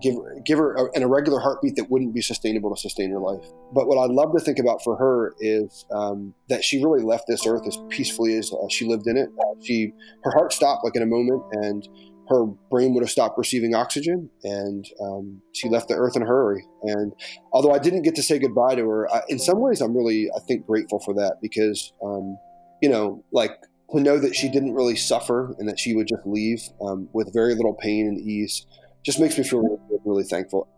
give 0.00 0.14
give 0.44 0.58
her 0.58 0.74
a, 0.74 0.84
an 0.94 1.02
irregular 1.02 1.40
heartbeat 1.40 1.76
that 1.76 1.90
wouldn't 1.90 2.14
be 2.14 2.22
sustainable 2.22 2.74
to 2.74 2.80
sustain 2.80 3.10
her 3.10 3.18
life. 3.18 3.44
But 3.72 3.86
what 3.86 3.98
I'd 3.98 4.10
love 4.10 4.32
to 4.36 4.40
think 4.40 4.58
about 4.58 4.82
for 4.82 4.96
her 4.96 5.34
is 5.40 5.84
um, 5.92 6.34
that 6.48 6.64
she 6.64 6.82
really 6.82 7.02
left 7.02 7.24
this 7.28 7.46
earth 7.46 7.66
as 7.66 7.78
peacefully 7.88 8.36
as 8.36 8.52
uh, 8.52 8.68
she 8.68 8.86
lived 8.86 9.06
in 9.06 9.16
it. 9.16 9.30
She 9.62 9.92
her 10.24 10.30
heart 10.32 10.52
stopped 10.52 10.84
like 10.84 10.96
in 10.96 11.02
a 11.02 11.06
moment, 11.06 11.42
and 11.52 11.88
her 12.28 12.46
brain 12.70 12.94
would 12.94 13.02
have 13.02 13.10
stopped 13.10 13.36
receiving 13.36 13.74
oxygen, 13.74 14.30
and 14.44 14.86
um, 15.02 15.42
she 15.52 15.68
left 15.68 15.88
the 15.88 15.94
earth 15.94 16.14
in 16.16 16.22
a 16.22 16.26
hurry. 16.26 16.64
And 16.82 17.12
although 17.52 17.72
I 17.72 17.78
didn't 17.78 18.02
get 18.02 18.14
to 18.16 18.22
say 18.22 18.38
goodbye 18.38 18.76
to 18.76 18.88
her, 18.88 19.12
I, 19.12 19.22
in 19.28 19.38
some 19.38 19.60
ways 19.60 19.80
I'm 19.80 19.96
really 19.96 20.30
I 20.34 20.40
think 20.40 20.66
grateful 20.66 21.00
for 21.00 21.14
that 21.14 21.38
because 21.42 21.92
um, 22.02 22.38
you 22.80 22.88
know 22.88 23.24
like 23.32 23.58
to 23.92 24.00
know 24.00 24.18
that 24.18 24.36
she 24.36 24.48
didn't 24.48 24.74
really 24.74 24.96
suffer 24.96 25.54
and 25.58 25.68
that 25.68 25.78
she 25.78 25.94
would 25.94 26.06
just 26.06 26.24
leave 26.24 26.62
um, 26.80 27.08
with 27.12 27.32
very 27.32 27.54
little 27.54 27.74
pain 27.74 28.06
and 28.06 28.20
ease 28.20 28.66
just 29.04 29.20
makes 29.20 29.36
me 29.38 29.44
feel 29.44 29.60
really, 29.60 30.00
really 30.04 30.24
thankful. 30.24 30.68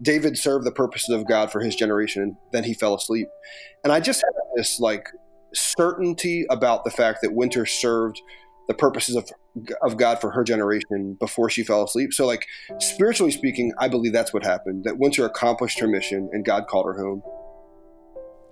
David 0.00 0.38
served 0.38 0.64
the 0.64 0.72
purposes 0.72 1.14
of 1.14 1.26
God 1.26 1.50
for 1.50 1.60
his 1.60 1.74
generation, 1.74 2.22
and 2.22 2.36
then 2.52 2.64
he 2.64 2.74
fell 2.74 2.94
asleep. 2.94 3.28
And 3.84 3.92
I 3.92 4.00
just 4.00 4.20
had 4.20 4.32
this 4.56 4.80
like 4.80 5.08
certainty 5.54 6.46
about 6.50 6.84
the 6.84 6.90
fact 6.90 7.20
that 7.22 7.34
Wynter 7.34 7.66
served 7.66 8.20
the 8.68 8.74
purposes 8.74 9.16
of 9.16 9.30
of 9.82 9.96
God 9.96 10.20
for 10.20 10.30
her 10.30 10.44
generation 10.44 11.16
before 11.18 11.50
she 11.50 11.64
fell 11.64 11.82
asleep. 11.82 12.12
So, 12.12 12.26
like 12.26 12.46
spiritually 12.78 13.32
speaking, 13.32 13.72
I 13.78 13.88
believe 13.88 14.12
that's 14.12 14.32
what 14.32 14.44
happened. 14.44 14.84
That 14.84 14.98
Wynter 14.98 15.24
accomplished 15.24 15.80
her 15.80 15.88
mission, 15.88 16.28
and 16.32 16.44
God 16.44 16.66
called 16.68 16.86
her 16.86 16.98
home. 16.98 17.22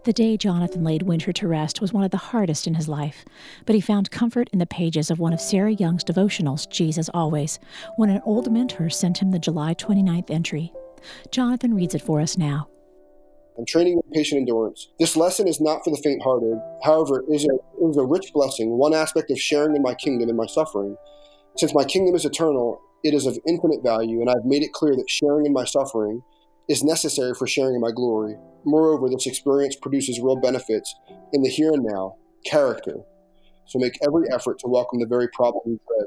The 0.06 0.12
day 0.12 0.36
Jonathan 0.36 0.84
laid 0.84 1.02
Wynter 1.02 1.32
to 1.32 1.48
rest 1.48 1.80
was 1.80 1.92
one 1.92 2.04
of 2.04 2.12
the 2.12 2.16
hardest 2.16 2.68
in 2.68 2.74
his 2.74 2.86
life, 2.86 3.24
but 3.64 3.74
he 3.74 3.80
found 3.80 4.12
comfort 4.12 4.48
in 4.52 4.60
the 4.60 4.64
pages 4.64 5.10
of 5.10 5.18
one 5.18 5.32
of 5.32 5.40
Sarah 5.40 5.72
Young's 5.72 6.04
devotionals, 6.04 6.70
Jesus 6.70 7.10
Always, 7.12 7.58
when 7.96 8.10
an 8.10 8.22
old 8.24 8.52
mentor 8.52 8.88
sent 8.88 9.18
him 9.18 9.32
the 9.32 9.40
July 9.40 9.74
29th 9.74 10.30
entry. 10.30 10.72
Jonathan 11.32 11.74
reads 11.74 11.92
it 11.96 12.02
for 12.02 12.20
us 12.20 12.38
now. 12.38 12.68
I'm 13.58 13.66
training 13.66 13.96
with 13.96 14.12
patient 14.12 14.38
endurance. 14.38 14.90
This 15.00 15.16
lesson 15.16 15.48
is 15.48 15.60
not 15.60 15.82
for 15.82 15.90
the 15.90 16.00
faint 16.00 16.22
hearted. 16.22 16.56
However, 16.84 17.24
it 17.28 17.34
is, 17.34 17.44
a, 17.44 17.54
it 17.84 17.90
is 17.90 17.96
a 17.96 18.04
rich 18.04 18.32
blessing, 18.32 18.78
one 18.78 18.94
aspect 18.94 19.32
of 19.32 19.40
sharing 19.40 19.74
in 19.74 19.82
my 19.82 19.94
kingdom 19.94 20.28
and 20.28 20.38
my 20.38 20.46
suffering. 20.46 20.96
Since 21.56 21.74
my 21.74 21.82
kingdom 21.82 22.14
is 22.14 22.24
eternal, 22.24 22.80
it 23.02 23.12
is 23.12 23.26
of 23.26 23.36
infinite 23.48 23.82
value, 23.82 24.20
and 24.20 24.30
I've 24.30 24.44
made 24.44 24.62
it 24.62 24.72
clear 24.72 24.94
that 24.94 25.10
sharing 25.10 25.46
in 25.46 25.52
my 25.52 25.64
suffering 25.64 26.22
is 26.68 26.82
necessary 26.82 27.34
for 27.34 27.46
sharing 27.46 27.76
in 27.76 27.80
my 27.80 27.90
glory. 27.90 28.36
Moreover, 28.64 29.08
this 29.08 29.26
experience 29.26 29.76
produces 29.76 30.20
real 30.20 30.40
benefits 30.40 30.94
in 31.32 31.42
the 31.42 31.48
here 31.48 31.70
and 31.72 31.84
now, 31.84 32.16
character. 32.44 32.96
So 33.66 33.78
make 33.78 33.98
every 34.06 34.24
effort 34.32 34.58
to 34.60 34.68
welcome 34.68 35.00
the 35.00 35.06
very 35.06 35.28
problem 35.28 35.62
you 35.66 35.80
dread. 35.86 36.06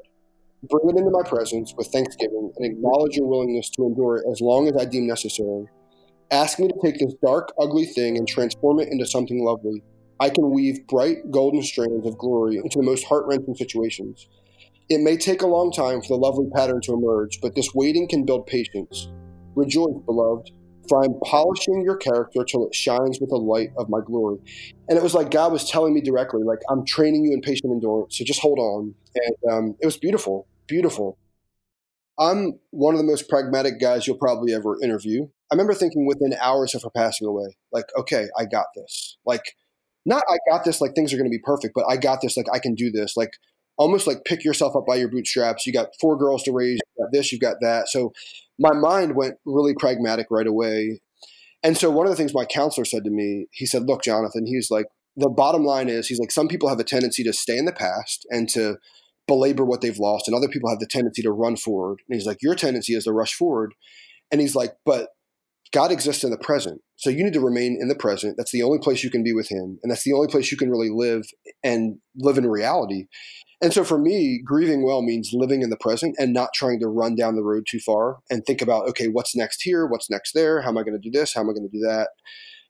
Bring 0.70 0.90
it 0.90 1.00
into 1.00 1.12
my 1.12 1.24
presence 1.24 1.74
with 1.78 1.88
thanksgiving 1.88 2.52
and 2.58 2.66
acknowledge 2.66 3.16
your 3.16 3.28
willingness 3.28 3.70
to 3.72 3.86
endure 3.86 4.18
it 4.18 4.26
as 4.30 4.42
long 4.42 4.68
as 4.68 4.76
I 4.76 4.86
deem 4.86 5.08
necessary. 5.08 5.66
Ask 6.32 6.60
me 6.60 6.68
to 6.68 6.76
take 6.84 7.00
this 7.00 7.14
dark, 7.26 7.54
ugly 7.60 7.86
thing 7.86 8.18
and 8.18 8.28
transform 8.28 8.80
it 8.80 8.90
into 8.90 9.06
something 9.06 9.44
lovely. 9.44 9.82
I 10.20 10.30
can 10.30 10.52
weave 10.52 10.86
bright, 10.88 11.32
golden 11.32 11.64
strands 11.64 12.06
of 12.06 12.18
glory 12.18 12.58
into 12.58 12.78
the 12.78 12.84
most 12.84 13.06
heart 13.06 13.26
wrenching 13.26 13.56
situations. 13.56 14.28
It 14.90 15.00
may 15.00 15.16
take 15.16 15.42
a 15.42 15.48
long 15.48 15.72
time 15.72 16.02
for 16.02 16.10
the 16.10 16.18
lovely 16.18 16.50
pattern 16.54 16.82
to 16.82 16.94
emerge, 16.94 17.40
but 17.42 17.56
this 17.56 17.74
waiting 17.74 18.08
can 18.10 18.26
build 18.26 18.46
patience. 18.48 19.08
Rejoice, 19.56 19.96
beloved, 20.06 20.52
for 20.90 21.04
I'm 21.04 21.14
polishing 21.24 21.84
your 21.84 21.96
character 21.96 22.44
till 22.44 22.68
it 22.68 22.76
shines 22.76 23.20
with 23.22 23.30
the 23.30 23.38
light 23.38 23.70
of 23.78 23.88
my 23.90 24.00
glory. 24.06 24.40
And 24.90 24.98
it 24.98 25.04
was 25.04 25.14
like 25.14 25.32
God 25.32 25.52
was 25.52 25.70
telling 25.70 25.94
me 25.94 26.02
directly, 26.02 26.44
like, 26.44 26.60
I'm 26.70 26.86
training 26.86 27.26
you 27.26 27.34
in 27.34 27.42
patient 27.42 27.72
endurance, 27.72 28.18
so 28.18 28.26
just 28.26 28.42
hold 28.42 28.60
on. 28.60 28.96
And 29.16 29.54
um, 29.54 29.76
it 29.80 29.86
was 29.86 29.98
beautiful, 29.98 30.48
beautiful. 30.68 31.18
I'm 32.20 32.60
one 32.72 32.96
of 32.96 32.98
the 32.98 33.06
most 33.06 33.30
pragmatic 33.30 33.80
guys 33.80 34.06
you'll 34.06 34.18
probably 34.18 34.54
ever 34.54 34.76
interview. 34.84 35.28
I 35.52 35.56
remember 35.56 35.74
thinking 35.74 36.06
within 36.06 36.34
hours 36.42 36.76
of 36.76 36.84
her 36.84 36.90
passing 36.90 37.28
away, 37.28 37.56
like, 37.72 37.86
okay, 37.98 38.28
I 38.38 38.46
got 38.46 38.66
this. 38.76 39.18
Like, 39.26 39.56
not 40.06 40.24
I 40.30 40.38
got 40.50 40.66
this, 40.66 40.82
like 40.82 40.96
things 40.96 41.14
are 41.14 41.18
going 41.18 41.30
to 41.30 41.36
be 41.36 41.42
perfect, 41.44 41.74
but 41.76 41.86
I 41.88 41.98
got 41.98 42.22
this, 42.22 42.36
like 42.36 42.48
I 42.52 42.60
can 42.60 42.76
do 42.76 42.92
this. 42.92 43.16
Like, 43.16 43.32
almost 43.80 44.06
like 44.06 44.26
pick 44.26 44.44
yourself 44.44 44.76
up 44.76 44.86
by 44.86 44.98
your 44.98 45.08
bootstraps. 45.08 45.66
You 45.66 45.74
got 45.74 45.88
four 46.00 46.18
girls 46.18 46.44
to 46.44 46.52
raise, 46.52 46.78
you 46.98 47.04
got 47.04 47.12
this, 47.12 47.32
you've 47.32 47.42
got 47.42 47.56
that. 47.62 47.88
So 47.88 48.12
my 48.60 48.74
mind 48.74 49.16
went 49.16 49.36
really 49.46 49.74
pragmatic 49.74 50.28
right 50.30 50.46
away. 50.46 51.00
And 51.64 51.78
so 51.78 51.90
one 51.90 52.06
of 52.06 52.12
the 52.12 52.18
things 52.18 52.34
my 52.34 52.46
counselor 52.46 52.86
said 52.86 53.06
to 53.06 53.10
me, 53.10 53.48
he 53.52 53.66
said, 53.66 53.84
Look, 53.84 54.04
Jonathan, 54.04 54.46
he's 54.46 54.70
like, 54.70 54.86
the 55.16 55.30
bottom 55.30 55.64
line 55.64 55.90
is, 55.90 56.08
he's 56.08 56.20
like, 56.20 56.32
some 56.32 56.48
people 56.48 56.70
have 56.70 56.80
a 56.80 56.84
tendency 56.84 57.24
to 57.24 57.34
stay 57.34 57.58
in 57.58 57.66
the 57.66 57.74
past 57.74 58.26
and 58.30 58.48
to 58.50 58.78
belabor 59.28 59.66
what 59.66 59.82
they've 59.82 59.98
lost, 59.98 60.28
and 60.28 60.36
other 60.36 60.48
people 60.50 60.70
have 60.70 60.80
the 60.80 60.88
tendency 60.88 61.22
to 61.22 61.32
run 61.32 61.56
forward. 61.56 62.00
And 62.08 62.16
he's 62.16 62.28
like, 62.28 62.42
Your 62.42 62.56
tendency 62.56 62.94
is 62.94 63.06
to 63.06 63.14
rush 63.14 63.34
forward. 63.34 63.74
And 64.30 64.42
he's 64.42 64.56
like, 64.56 64.74
But 64.86 65.10
God 65.72 65.92
exists 65.92 66.24
in 66.24 66.32
the 66.32 66.38
present. 66.38 66.82
So 66.96 67.10
you 67.10 67.24
need 67.24 67.34
to 67.34 67.40
remain 67.40 67.78
in 67.80 67.90
the 67.90 67.96
present. 67.96 68.36
That's 68.38 68.52
the 68.52 68.64
only 68.64 68.80
place 68.80 69.04
you 69.04 69.12
can 69.12 69.24
be 69.24 69.34
with 69.34 69.50
Him. 69.50 69.80
And 69.84 69.92
that's 69.92 70.04
the 70.04 70.14
only 70.14 70.28
place 70.28 70.52
you 70.52 70.58
can 70.58 70.72
really 70.72 70.90
live 70.90 71.24
and 71.64 71.98
live 72.16 72.38
in 72.38 72.48
reality. 72.48 73.06
And 73.62 73.74
so 73.74 73.84
for 73.84 73.98
me, 73.98 74.42
grieving 74.44 74.86
well 74.86 75.02
means 75.02 75.32
living 75.34 75.62
in 75.62 75.70
the 75.70 75.78
present 75.78 76.16
and 76.18 76.34
not 76.34 76.54
trying 76.54 76.80
to 76.80 76.88
run 76.88 77.16
down 77.16 77.36
the 77.36 77.44
road 77.44 77.66
too 77.70 77.80
far 77.80 78.20
and 78.30 78.44
think 78.46 78.62
about, 78.62 78.88
okay, 78.90 79.08
what's 79.08 79.36
next 79.36 79.62
here? 79.62 79.86
What's 79.86 80.10
next 80.10 80.34
there? 80.34 80.62
How 80.62 80.70
am 80.70 80.78
I 80.78 80.84
going 80.84 81.00
to 81.00 81.10
do 81.10 81.12
this? 81.12 81.34
How 81.34 81.42
am 81.42 81.50
I 81.50 81.54
going 81.54 81.70
to 81.70 81.78
do 81.78 81.86
that? 81.86 82.10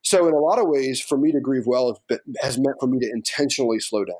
So 0.01 0.27
in 0.27 0.33
a 0.33 0.39
lot 0.39 0.59
of 0.59 0.67
ways, 0.67 0.99
for 0.99 1.17
me 1.17 1.31
to 1.31 1.39
grieve 1.39 1.67
well 1.67 2.01
has 2.41 2.57
meant 2.57 2.77
for 2.79 2.87
me 2.87 2.99
to 2.99 3.09
intentionally 3.13 3.79
slow 3.79 4.03
down. 4.03 4.15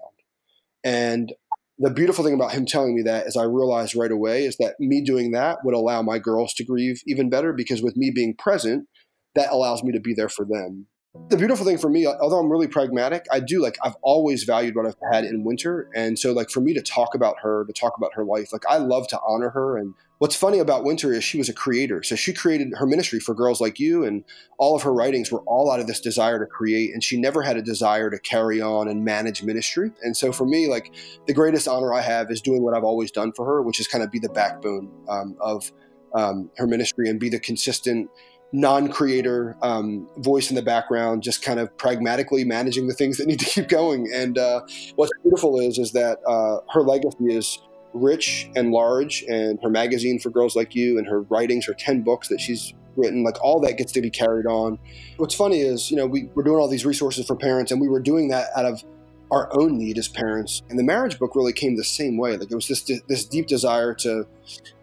And 0.83 1.33
the 1.79 1.89
beautiful 1.89 2.25
thing 2.25 2.33
about 2.33 2.51
him 2.51 2.65
telling 2.65 2.93
me 2.93 3.01
that 3.03 3.25
is 3.25 3.38
I 3.38 3.43
realized 3.43 3.95
right 3.95 4.12
away 4.12 4.45
is 4.45 4.57
that 4.57 4.75
me 4.79 5.01
doing 5.01 5.31
that 5.31 5.59
would 5.63 5.74
allow 5.74 6.01
my 6.01 6.19
girls 6.19 6.53
to 6.55 6.65
grieve 6.65 7.01
even 7.07 7.29
better 7.29 7.53
because 7.53 7.81
with 7.81 7.95
me 7.95 8.12
being 8.12 8.36
present, 8.36 8.88
that 9.36 9.51
allows 9.51 9.81
me 9.81 9.93
to 9.93 10.00
be 10.00 10.13
there 10.13 10.27
for 10.27 10.45
them. 10.45 10.88
The 11.29 11.38
beautiful 11.38 11.65
thing 11.65 11.77
for 11.77 11.89
me, 11.89 12.05
although 12.05 12.38
I'm 12.38 12.51
really 12.51 12.67
pragmatic, 12.67 13.25
I 13.31 13.39
do 13.39 13.62
like 13.62 13.77
I've 13.83 13.95
always 14.03 14.43
valued 14.43 14.75
what 14.75 14.86
I've 14.86 14.95
had 15.12 15.24
in 15.24 15.43
Wynter, 15.43 15.89
and 15.95 16.19
so 16.19 16.33
like 16.33 16.50
for 16.50 16.62
me 16.62 16.74
to 16.74 16.81
talk 16.81 17.15
about 17.15 17.38
her, 17.41 17.65
to 17.65 17.74
talk 17.74 17.93
about 17.98 18.13
her 18.13 18.24
life, 18.24 18.53
like 18.53 18.65
I 18.69 18.77
love 18.77 19.07
to 19.07 19.19
honor 19.27 19.50
her. 19.50 19.77
And 19.77 19.95
what's 20.19 20.35
funny 20.35 20.59
about 20.59 20.83
Wynter 20.83 21.13
is 21.13 21.23
she 21.23 21.38
was 21.38 21.49
a 21.49 21.53
creator, 21.53 22.03
so 22.03 22.15
she 22.15 22.33
created 22.33 22.73
her 22.75 22.85
ministry 22.85 23.19
for 23.19 23.33
girls 23.33 23.59
like 23.59 23.79
you, 23.79 24.03
and 24.03 24.23
all 24.57 24.75
of 24.75 24.83
her 24.83 24.93
writings 24.93 25.31
were 25.31 25.41
all 25.41 25.71
out 25.71 25.79
of 25.79 25.88
this 25.88 25.99
desire 25.99 26.38
to 26.39 26.45
create, 26.45 26.93
and 26.93 27.03
she 27.03 27.19
never 27.19 27.41
had 27.41 27.57
a 27.57 27.61
desire 27.61 28.09
to 28.09 28.19
carry 28.19 28.61
on 28.61 28.88
and 28.88 29.03
manage 29.03 29.43
ministry. 29.43 29.91
And 30.03 30.15
so 30.15 30.31
for 30.31 30.45
me, 30.45 30.67
like 30.67 30.93
the 31.25 31.33
greatest 31.33 31.67
honor 31.67 31.93
I 31.93 32.01
have 32.01 32.29
is 32.31 32.41
doing 32.41 32.61
what 32.61 32.73
I've 32.73 32.83
always 32.83 33.11
done 33.11 33.31
for 33.31 33.45
her, 33.45 33.61
which 33.61 33.79
is 33.79 33.88
kind 33.88 34.03
of 34.03 34.11
be 34.11 34.19
the 34.19 34.29
backbone 34.29 34.91
um, 35.09 35.35
of 35.39 35.71
um, 36.13 36.49
her 36.57 36.67
ministry 36.67 37.09
and 37.09 37.19
be 37.19 37.29
the 37.29 37.39
consistent 37.39 38.09
non-creator 38.51 39.55
um, 39.61 40.09
voice 40.17 40.49
in 40.49 40.55
the 40.55 40.61
background, 40.61 41.21
just 41.21 41.43
kind 41.43 41.59
of 41.59 41.75
pragmatically 41.77 42.43
managing 42.43 42.88
the 42.88 42.95
things 42.95 43.17
that 43.17 43.27
need 43.27 43.39
to 43.39 43.45
keep 43.45 43.67
going. 43.67 44.09
And 44.13 44.38
uh, 44.38 44.61
what's 44.95 45.11
beautiful 45.21 45.59
is 45.59 45.77
is 45.77 45.91
that 45.91 46.17
uh, 46.27 46.57
her 46.73 46.81
legacy 46.81 47.25
is 47.27 47.59
rich 47.93 48.50
and 48.55 48.72
large, 48.72 49.24
and 49.24 49.60
her 49.62 49.69
magazine 49.69 50.19
for 50.19 50.29
girls 50.29 50.55
like 50.55 50.75
you, 50.75 50.98
and 50.98 51.08
her 51.08 51.22
writings, 51.24 51.65
her 51.65 51.74
ten 51.74 52.01
books 52.01 52.27
that 52.29 52.39
she's 52.39 52.74
written, 52.96 53.24
like 53.24 53.41
all 53.43 53.60
that 53.62 53.77
gets 53.77 53.91
to 53.93 54.01
be 54.01 54.10
carried 54.10 54.46
on. 54.46 54.77
What's 55.17 55.36
funny 55.36 55.62
is, 55.62 55.89
you 55.89 55.98
know, 55.98 56.05
we, 56.05 56.29
we're 56.36 56.43
doing 56.43 56.58
all 56.58 56.67
these 56.67 56.86
resources 56.86 57.25
for 57.25 57.36
parents, 57.36 57.72
and 57.72 57.79
we 57.79 57.88
were 57.88 58.01
doing 58.01 58.29
that 58.29 58.50
out 58.55 58.65
of 58.65 58.84
our 59.31 59.50
own 59.60 59.77
need 59.77 59.98
as 59.98 60.08
parents. 60.08 60.63
And 60.69 60.79
the 60.79 60.84
marriage 60.84 61.19
book 61.19 61.36
really 61.36 61.53
came 61.53 61.75
the 61.75 61.84
same 61.84 62.17
way. 62.17 62.36
Like 62.36 62.51
it 62.51 62.55
was 62.55 62.67
this 62.67 62.84
this 63.08 63.25
deep 63.25 63.48
desire 63.48 63.93
to 63.96 64.25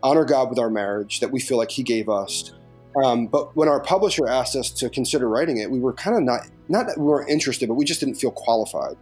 honor 0.02 0.24
God 0.24 0.50
with 0.50 0.58
our 0.58 0.70
marriage 0.70 1.20
that 1.20 1.32
we 1.32 1.40
feel 1.40 1.58
like 1.58 1.70
He 1.70 1.82
gave 1.82 2.08
us 2.08 2.52
um, 3.04 3.26
but 3.26 3.54
when 3.54 3.68
our 3.68 3.80
publisher 3.80 4.26
asked 4.26 4.56
us 4.56 4.70
to 4.70 4.88
consider 4.88 5.28
writing 5.28 5.58
it, 5.58 5.70
we 5.70 5.78
were 5.78 5.92
kind 5.92 6.16
of 6.16 6.22
not 6.22 6.40
not 6.68 6.86
that 6.86 6.98
we 6.98 7.04
weren't 7.04 7.30
interested, 7.30 7.68
but 7.68 7.74
we 7.74 7.84
just 7.84 8.00
didn't 8.00 8.16
feel 8.16 8.30
qualified. 8.30 8.96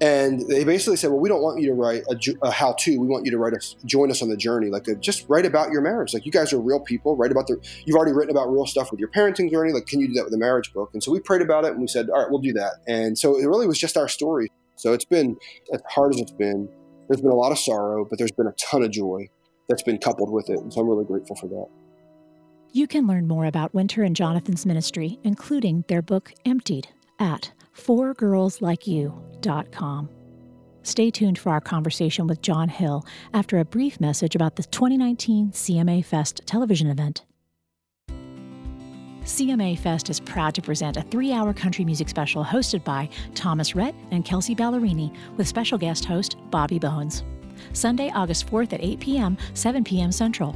And 0.00 0.48
they 0.48 0.64
basically 0.64 0.96
said, 0.96 1.10
"Well, 1.10 1.20
we 1.20 1.28
don't 1.28 1.42
want 1.42 1.60
you 1.60 1.68
to 1.68 1.74
write 1.74 2.02
a, 2.10 2.18
a 2.42 2.50
how-to. 2.50 2.98
We 2.98 3.06
want 3.06 3.24
you 3.24 3.30
to 3.30 3.38
write 3.38 3.54
us, 3.54 3.76
join 3.84 4.10
us 4.10 4.22
on 4.22 4.28
the 4.28 4.36
journey. 4.36 4.68
Like, 4.68 4.88
a, 4.88 4.96
just 4.96 5.24
write 5.28 5.46
about 5.46 5.70
your 5.70 5.82
marriage. 5.82 6.12
Like, 6.12 6.26
you 6.26 6.32
guys 6.32 6.52
are 6.52 6.60
real 6.60 6.80
people. 6.80 7.16
Write 7.16 7.30
about 7.30 7.46
the. 7.46 7.56
You've 7.84 7.96
already 7.96 8.12
written 8.12 8.30
about 8.30 8.50
real 8.52 8.66
stuff 8.66 8.90
with 8.90 9.00
your 9.00 9.08
parenting 9.10 9.50
journey. 9.50 9.72
Like, 9.72 9.86
can 9.86 10.00
you 10.00 10.08
do 10.08 10.14
that 10.14 10.24
with 10.24 10.34
a 10.34 10.38
marriage 10.38 10.72
book? 10.72 10.90
And 10.94 11.02
so 11.02 11.12
we 11.12 11.20
prayed 11.20 11.42
about 11.42 11.64
it, 11.64 11.72
and 11.72 11.80
we 11.80 11.86
said, 11.86 12.10
"All 12.10 12.20
right, 12.20 12.30
we'll 12.30 12.40
do 12.40 12.52
that." 12.54 12.74
And 12.88 13.18
so 13.18 13.38
it 13.38 13.46
really 13.46 13.66
was 13.66 13.78
just 13.78 13.96
our 13.96 14.08
story. 14.08 14.50
So 14.76 14.92
it's 14.92 15.04
been 15.04 15.36
as 15.72 15.80
hard 15.88 16.14
as 16.14 16.20
it's 16.20 16.32
been. 16.32 16.68
There's 17.08 17.20
been 17.20 17.30
a 17.30 17.36
lot 17.36 17.52
of 17.52 17.58
sorrow, 17.58 18.04
but 18.08 18.18
there's 18.18 18.32
been 18.32 18.46
a 18.46 18.52
ton 18.52 18.82
of 18.82 18.90
joy 18.90 19.28
that's 19.68 19.82
been 19.82 19.98
coupled 19.98 20.30
with 20.30 20.50
it, 20.50 20.58
and 20.58 20.72
so 20.72 20.80
I'm 20.80 20.88
really 20.88 21.04
grateful 21.04 21.36
for 21.36 21.48
that. 21.48 21.66
You 22.72 22.88
can 22.88 23.06
learn 23.06 23.28
more 23.28 23.46
about 23.46 23.72
Wynter 23.72 24.02
and 24.02 24.16
Jonathan's 24.16 24.66
ministry, 24.66 25.20
including 25.22 25.84
their 25.86 26.02
book 26.02 26.32
Emptied, 26.44 26.88
at 27.20 27.52
Stay 30.82 31.10
tuned 31.10 31.38
for 31.38 31.50
our 31.50 31.60
conversation 31.60 32.26
with 32.26 32.42
John 32.42 32.68
Hill 32.68 33.06
after 33.32 33.58
a 33.58 33.64
brief 33.64 34.00
message 34.00 34.34
about 34.34 34.56
the 34.56 34.62
2019 34.64 35.50
CMA 35.50 36.04
Fest 36.04 36.42
television 36.46 36.88
event. 36.88 37.24
CMA 39.24 39.78
Fest 39.78 40.10
is 40.10 40.20
proud 40.20 40.54
to 40.54 40.60
present 40.60 40.98
a 40.98 41.02
three 41.02 41.32
hour 41.32 41.54
country 41.54 41.84
music 41.84 42.10
special 42.10 42.44
hosted 42.44 42.84
by 42.84 43.08
Thomas 43.34 43.74
Rhett 43.74 43.94
and 44.10 44.24
Kelsea 44.24 44.54
Ballerini 44.54 45.14
with 45.38 45.48
special 45.48 45.78
guest 45.78 46.04
host 46.04 46.36
Bobby 46.50 46.78
Bones. 46.78 47.24
Sunday, 47.72 48.10
August 48.14 48.46
4th 48.50 48.74
at 48.74 48.82
8 48.84 49.00
p.m., 49.00 49.38
7 49.54 49.82
p.m. 49.82 50.12
Central. 50.12 50.54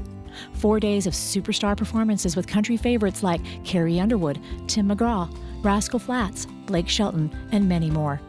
Four 0.52 0.80
days 0.80 1.06
of 1.06 1.14
superstar 1.14 1.76
performances 1.76 2.36
with 2.36 2.46
country 2.46 2.76
favorites 2.76 3.22
like 3.22 3.40
Carrie 3.64 3.98
Underwood, 3.98 4.38
Tim 4.66 4.88
McGraw, 4.88 5.34
Rascal 5.64 5.98
Flatts, 5.98 6.46
Blake 6.66 6.88
Shelton, 6.88 7.34
and 7.52 7.66
many 7.68 7.90
more. 7.90 8.20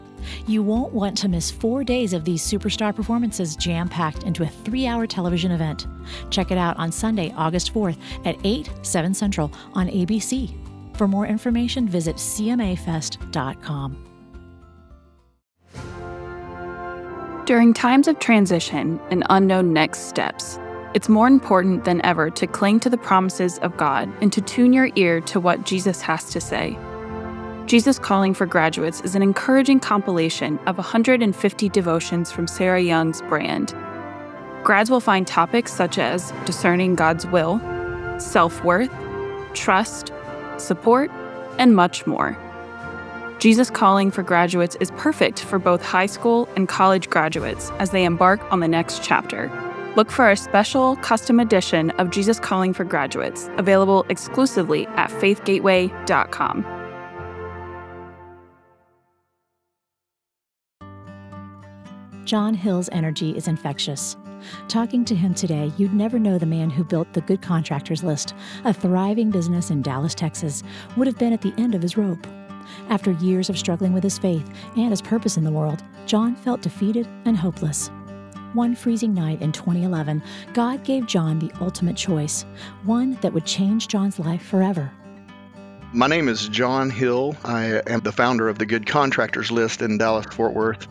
You 0.46 0.62
won't 0.62 0.92
want 0.92 1.16
to 1.18 1.28
miss 1.28 1.50
four 1.50 1.84
days 1.84 2.12
of 2.12 2.24
these 2.24 2.42
superstar 2.42 2.94
performances 2.94 3.56
jam 3.56 3.88
packed 3.88 4.24
into 4.24 4.42
a 4.42 4.48
three 4.48 4.86
hour 4.86 5.06
television 5.06 5.52
event. 5.52 5.86
Check 6.30 6.50
it 6.50 6.58
out 6.58 6.76
on 6.76 6.92
Sunday, 6.92 7.32
August 7.36 7.72
4th 7.74 7.98
at 8.24 8.36
8, 8.44 8.70
7 8.82 9.14
Central 9.14 9.52
on 9.74 9.88
ABC. 9.88 10.54
For 10.96 11.08
more 11.08 11.26
information, 11.26 11.88
visit 11.88 12.16
CMAFest.com. 12.16 14.06
During 17.46 17.74
times 17.74 18.06
of 18.06 18.18
transition 18.18 19.00
and 19.10 19.24
unknown 19.28 19.72
next 19.72 20.08
steps, 20.08 20.58
it's 20.94 21.08
more 21.08 21.26
important 21.26 21.84
than 21.84 22.04
ever 22.04 22.30
to 22.30 22.46
cling 22.46 22.80
to 22.80 22.90
the 22.90 22.98
promises 22.98 23.58
of 23.58 23.76
God 23.76 24.08
and 24.20 24.32
to 24.32 24.40
tune 24.40 24.72
your 24.72 24.90
ear 24.96 25.20
to 25.22 25.40
what 25.40 25.64
Jesus 25.64 26.00
has 26.00 26.30
to 26.30 26.40
say. 26.40 26.78
Jesus 27.70 28.00
Calling 28.00 28.34
for 28.34 28.46
Graduates 28.46 29.00
is 29.02 29.14
an 29.14 29.22
encouraging 29.22 29.78
compilation 29.78 30.58
of 30.66 30.76
150 30.76 31.68
devotions 31.68 32.32
from 32.32 32.48
Sarah 32.48 32.80
Young's 32.80 33.22
brand. 33.22 33.76
Grads 34.64 34.90
will 34.90 34.98
find 34.98 35.24
topics 35.24 35.72
such 35.72 35.96
as 35.96 36.32
discerning 36.46 36.96
God's 36.96 37.28
will, 37.28 37.60
self 38.18 38.64
worth, 38.64 38.90
trust, 39.54 40.12
support, 40.56 41.12
and 41.58 41.76
much 41.76 42.08
more. 42.08 42.36
Jesus 43.38 43.70
Calling 43.70 44.10
for 44.10 44.24
Graduates 44.24 44.76
is 44.80 44.90
perfect 44.96 45.38
for 45.38 45.60
both 45.60 45.80
high 45.80 46.06
school 46.06 46.48
and 46.56 46.68
college 46.68 47.08
graduates 47.08 47.70
as 47.78 47.90
they 47.90 48.04
embark 48.04 48.40
on 48.52 48.58
the 48.58 48.66
next 48.66 49.00
chapter. 49.04 49.48
Look 49.94 50.10
for 50.10 50.24
our 50.24 50.34
special 50.34 50.96
custom 50.96 51.38
edition 51.38 51.90
of 51.92 52.10
Jesus 52.10 52.40
Calling 52.40 52.74
for 52.74 52.82
Graduates, 52.82 53.48
available 53.58 54.06
exclusively 54.08 54.88
at 54.96 55.10
faithgateway.com. 55.10 56.79
John 62.30 62.54
Hill's 62.54 62.88
energy 62.92 63.36
is 63.36 63.48
infectious. 63.48 64.16
Talking 64.68 65.04
to 65.04 65.16
him 65.16 65.34
today, 65.34 65.72
you'd 65.76 65.92
never 65.92 66.16
know 66.16 66.38
the 66.38 66.46
man 66.46 66.70
who 66.70 66.84
built 66.84 67.12
the 67.12 67.22
Good 67.22 67.42
Contractors 67.42 68.04
List, 68.04 68.34
a 68.64 68.72
thriving 68.72 69.32
business 69.32 69.72
in 69.72 69.82
Dallas, 69.82 70.14
Texas, 70.14 70.62
would 70.96 71.08
have 71.08 71.18
been 71.18 71.32
at 71.32 71.42
the 71.42 71.52
end 71.58 71.74
of 71.74 71.82
his 71.82 71.96
rope. 71.96 72.24
After 72.88 73.10
years 73.10 73.50
of 73.50 73.58
struggling 73.58 73.92
with 73.92 74.04
his 74.04 74.16
faith 74.16 74.48
and 74.76 74.90
his 74.90 75.02
purpose 75.02 75.38
in 75.38 75.42
the 75.42 75.50
world, 75.50 75.82
John 76.06 76.36
felt 76.36 76.62
defeated 76.62 77.08
and 77.24 77.36
hopeless. 77.36 77.90
One 78.52 78.76
freezing 78.76 79.12
night 79.12 79.42
in 79.42 79.50
2011, 79.50 80.22
God 80.54 80.84
gave 80.84 81.08
John 81.08 81.40
the 81.40 81.50
ultimate 81.60 81.96
choice, 81.96 82.44
one 82.84 83.14
that 83.22 83.32
would 83.32 83.44
change 83.44 83.88
John's 83.88 84.20
life 84.20 84.42
forever. 84.42 84.92
My 85.92 86.06
name 86.06 86.28
is 86.28 86.46
John 86.46 86.88
Hill. 86.88 87.36
I 87.44 87.82
am 87.84 87.98
the 87.98 88.12
founder 88.12 88.48
of 88.48 88.58
the 88.58 88.64
Good 88.64 88.86
Contractors 88.86 89.50
List 89.50 89.82
in 89.82 89.98
Dallas, 89.98 90.24
Fort 90.26 90.54
Worth. 90.54 90.86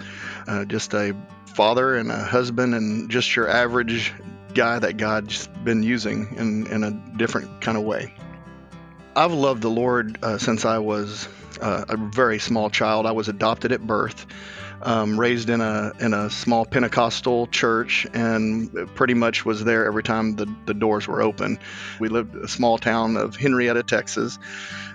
Uh, 0.45 0.65
just 0.65 0.93
a 0.93 1.15
father 1.45 1.95
and 1.95 2.11
a 2.11 2.17
husband, 2.17 2.75
and 2.75 3.09
just 3.09 3.33
your 3.33 3.47
average 3.47 4.13
guy 4.53 4.77
that 4.77 4.97
God's 4.97 5.47
been 5.63 5.83
using 5.83 6.35
in, 6.35 6.67
in 6.67 6.83
a 6.83 6.91
different 7.17 7.61
kind 7.61 7.77
of 7.77 7.85
way. 7.85 8.13
I've 9.15 9.31
loved 9.31 9.61
the 9.61 9.69
Lord 9.69 10.19
uh, 10.21 10.37
since 10.37 10.65
I 10.65 10.79
was 10.79 11.29
uh, 11.61 11.85
a 11.87 11.95
very 11.95 12.39
small 12.39 12.69
child. 12.69 13.05
I 13.05 13.13
was 13.13 13.29
adopted 13.29 13.71
at 13.71 13.79
birth 13.79 14.25
um, 14.81 15.19
raised 15.19 15.49
in 15.49 15.61
a 15.61 15.91
in 15.99 16.13
a 16.13 16.29
small 16.29 16.65
Pentecostal 16.65 17.47
church, 17.47 18.07
and 18.13 18.71
pretty 18.95 19.13
much 19.13 19.45
was 19.45 19.63
there 19.63 19.85
every 19.85 20.03
time 20.03 20.35
the, 20.35 20.53
the 20.65 20.73
doors 20.73 21.07
were 21.07 21.21
open. 21.21 21.59
We 21.99 22.09
lived 22.09 22.35
a 22.35 22.47
small 22.47 22.77
town 22.77 23.17
of 23.17 23.35
Henrietta, 23.35 23.83
Texas, 23.83 24.39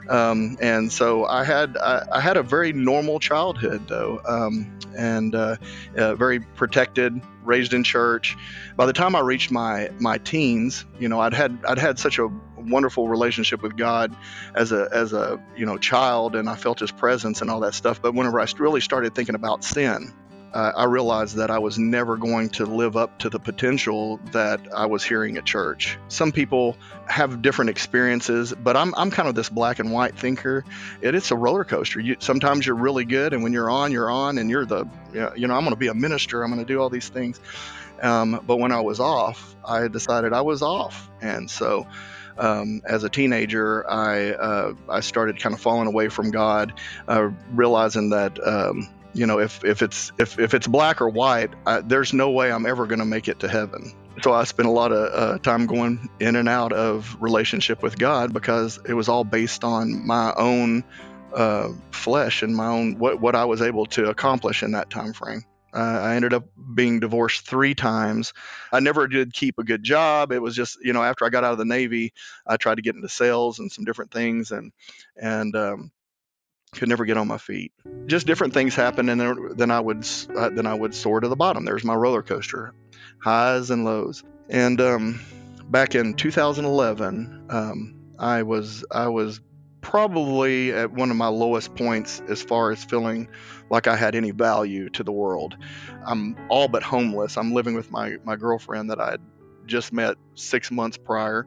um, 0.08 0.56
and 0.60 0.92
so 0.92 1.24
I 1.24 1.44
had 1.44 1.76
I, 1.76 2.06
I, 2.12 2.20
had 2.20 2.36
a 2.36 2.42
very 2.42 2.72
normal 2.72 3.20
childhood 3.20 3.88
though, 3.88 4.20
um, 4.26 4.78
and 4.96 5.34
uh, 5.34 5.56
uh, 5.96 6.14
very 6.14 6.40
protected, 6.40 7.20
raised 7.42 7.72
in 7.72 7.84
church. 7.84 8.36
By 8.76 8.86
the 8.86 8.92
time 8.92 9.16
I 9.16 9.20
reached 9.20 9.50
my 9.50 9.90
my 9.98 10.18
teens, 10.18 10.84
you 10.98 11.08
know, 11.08 11.20
I'd 11.20 11.34
had 11.34 11.58
I'd 11.66 11.78
had 11.78 11.98
such 11.98 12.18
a 12.18 12.28
wonderful 12.56 13.08
relationship 13.08 13.62
with 13.62 13.76
God 13.76 14.14
as 14.54 14.72
a 14.72 14.88
as 14.92 15.12
a 15.12 15.42
you 15.56 15.66
know 15.66 15.78
child, 15.78 16.36
and 16.36 16.48
I 16.48 16.56
felt 16.56 16.80
His 16.80 16.90
presence 16.90 17.40
and 17.40 17.50
all 17.50 17.60
that 17.60 17.74
stuff. 17.74 18.02
But 18.02 18.14
whenever 18.14 18.40
I 18.40 18.46
really 18.58 18.80
started 18.80 19.14
thinking 19.14 19.34
about 19.34 19.64
sin, 19.64 20.12
uh, 20.54 20.72
I 20.76 20.84
realized 20.84 21.36
that 21.36 21.50
I 21.50 21.58
was 21.58 21.80
never 21.80 22.16
going 22.16 22.50
to 22.50 22.64
live 22.64 22.96
up 22.96 23.18
to 23.18 23.28
the 23.28 23.40
potential 23.40 24.20
that 24.30 24.60
I 24.72 24.86
was 24.86 25.02
hearing 25.02 25.36
at 25.36 25.44
church. 25.44 25.98
Some 26.06 26.30
people 26.30 26.76
have 27.06 27.42
different 27.42 27.70
experiences, 27.70 28.52
but 28.52 28.76
I'm, 28.76 28.94
I'm 28.94 29.10
kind 29.10 29.28
of 29.28 29.34
this 29.34 29.48
black 29.48 29.80
and 29.80 29.90
white 29.90 30.16
thinker. 30.16 30.64
It, 31.00 31.16
it's 31.16 31.32
a 31.32 31.36
roller 31.36 31.64
coaster. 31.64 31.98
You, 31.98 32.16
sometimes 32.20 32.64
you're 32.64 32.76
really 32.76 33.04
good, 33.04 33.32
and 33.32 33.42
when 33.42 33.52
you're 33.52 33.68
on, 33.68 33.90
you're 33.90 34.08
on, 34.08 34.38
and 34.38 34.48
you're 34.48 34.64
the, 34.64 34.86
you 35.12 35.48
know, 35.48 35.54
I'm 35.54 35.64
going 35.64 35.70
to 35.70 35.76
be 35.76 35.88
a 35.88 35.94
minister, 35.94 36.44
I'm 36.44 36.52
going 36.52 36.64
to 36.64 36.72
do 36.72 36.80
all 36.80 36.88
these 36.88 37.08
things. 37.08 37.40
Um, 38.00 38.40
but 38.46 38.58
when 38.58 38.70
I 38.70 38.80
was 38.80 39.00
off, 39.00 39.56
I 39.64 39.88
decided 39.88 40.32
I 40.32 40.42
was 40.42 40.62
off. 40.62 41.10
And 41.20 41.50
so 41.50 41.88
um, 42.38 42.82
as 42.84 43.04
a 43.04 43.08
teenager, 43.08 43.88
I 43.88 44.30
uh, 44.30 44.74
I 44.88 45.00
started 45.00 45.40
kind 45.40 45.54
of 45.54 45.60
falling 45.60 45.86
away 45.86 46.08
from 46.08 46.30
God, 46.30 46.74
uh, 47.08 47.30
realizing 47.50 48.10
that 48.10 48.38
um, 48.46 48.88
you 49.14 49.26
know, 49.26 49.38
if 49.38 49.64
if 49.64 49.80
it's 49.80 50.12
if 50.18 50.38
if 50.38 50.54
it's 50.54 50.66
black 50.66 51.00
or 51.00 51.08
white, 51.08 51.50
I, 51.66 51.80
there's 51.80 52.12
no 52.12 52.30
way 52.30 52.52
I'm 52.52 52.66
ever 52.66 52.86
going 52.86 52.98
to 52.98 53.04
make 53.04 53.28
it 53.28 53.40
to 53.40 53.48
heaven. 53.48 53.92
So 54.22 54.32
I 54.32 54.44
spent 54.44 54.68
a 54.68 54.72
lot 54.72 54.92
of 54.92 55.12
uh, 55.12 55.38
time 55.38 55.66
going 55.66 56.08
in 56.20 56.36
and 56.36 56.48
out 56.48 56.72
of 56.72 57.16
relationship 57.20 57.82
with 57.82 57.98
God 57.98 58.32
because 58.32 58.78
it 58.86 58.94
was 58.94 59.08
all 59.08 59.24
based 59.24 59.64
on 59.64 60.06
my 60.06 60.32
own 60.36 60.84
uh, 61.34 61.70
flesh 61.90 62.42
and 62.42 62.54
my 62.54 62.66
own 62.66 62.98
what 62.98 63.20
what 63.20 63.34
I 63.34 63.44
was 63.44 63.62
able 63.62 63.86
to 63.86 64.10
accomplish 64.10 64.62
in 64.62 64.72
that 64.72 64.90
time 64.90 65.12
frame. 65.12 65.44
Uh, 65.74 66.00
I 66.02 66.14
ended 66.14 66.32
up 66.32 66.44
being 66.74 67.00
divorced 67.00 67.48
three 67.48 67.74
times. 67.74 68.32
I 68.70 68.78
never 68.78 69.08
did 69.08 69.32
keep 69.32 69.58
a 69.58 69.64
good 69.64 69.82
job. 69.82 70.30
It 70.30 70.40
was 70.40 70.54
just, 70.54 70.78
you 70.84 70.92
know, 70.92 71.02
after 71.02 71.24
I 71.24 71.30
got 71.30 71.42
out 71.42 71.50
of 71.50 71.58
the 71.58 71.64
Navy, 71.64 72.12
I 72.46 72.56
tried 72.56 72.76
to 72.76 72.82
get 72.82 72.94
into 72.94 73.08
sales 73.08 73.58
and 73.58 73.72
some 73.72 73.84
different 73.84 74.12
things, 74.12 74.52
and 74.52 74.70
and 75.20 75.56
um, 75.56 75.90
could 76.78 76.88
never 76.88 77.04
get 77.04 77.16
on 77.16 77.28
my 77.28 77.38
feet. 77.38 77.72
Just 78.06 78.26
different 78.26 78.52
things 78.54 78.74
happened, 78.74 79.10
and 79.10 79.58
then 79.58 79.70
I 79.70 79.80
would 79.80 80.06
uh, 80.36 80.50
then 80.50 80.66
I 80.66 80.74
would 80.74 80.94
soar 80.94 81.20
to 81.20 81.28
the 81.28 81.36
bottom. 81.36 81.64
There's 81.64 81.84
my 81.84 81.94
roller 81.94 82.22
coaster, 82.22 82.74
highs 83.20 83.70
and 83.70 83.84
lows. 83.84 84.22
And 84.50 84.80
um, 84.80 85.20
back 85.70 85.94
in 85.94 86.14
2011, 86.14 87.46
um, 87.50 87.94
I 88.18 88.42
was 88.42 88.84
I 88.90 89.08
was 89.08 89.40
probably 89.80 90.72
at 90.72 90.92
one 90.92 91.10
of 91.10 91.16
my 91.16 91.28
lowest 91.28 91.74
points 91.74 92.22
as 92.28 92.42
far 92.42 92.70
as 92.70 92.82
feeling 92.82 93.28
like 93.70 93.86
I 93.86 93.96
had 93.96 94.14
any 94.14 94.30
value 94.30 94.88
to 94.90 95.04
the 95.04 95.12
world. 95.12 95.56
I'm 96.06 96.36
all 96.48 96.68
but 96.68 96.82
homeless. 96.82 97.36
I'm 97.36 97.52
living 97.52 97.74
with 97.74 97.90
my, 97.90 98.16
my 98.24 98.34
girlfriend 98.36 98.90
that 98.90 98.98
I 98.98 99.18
just 99.66 99.92
met 99.92 100.16
six 100.34 100.70
months 100.70 100.96
prior 100.96 101.46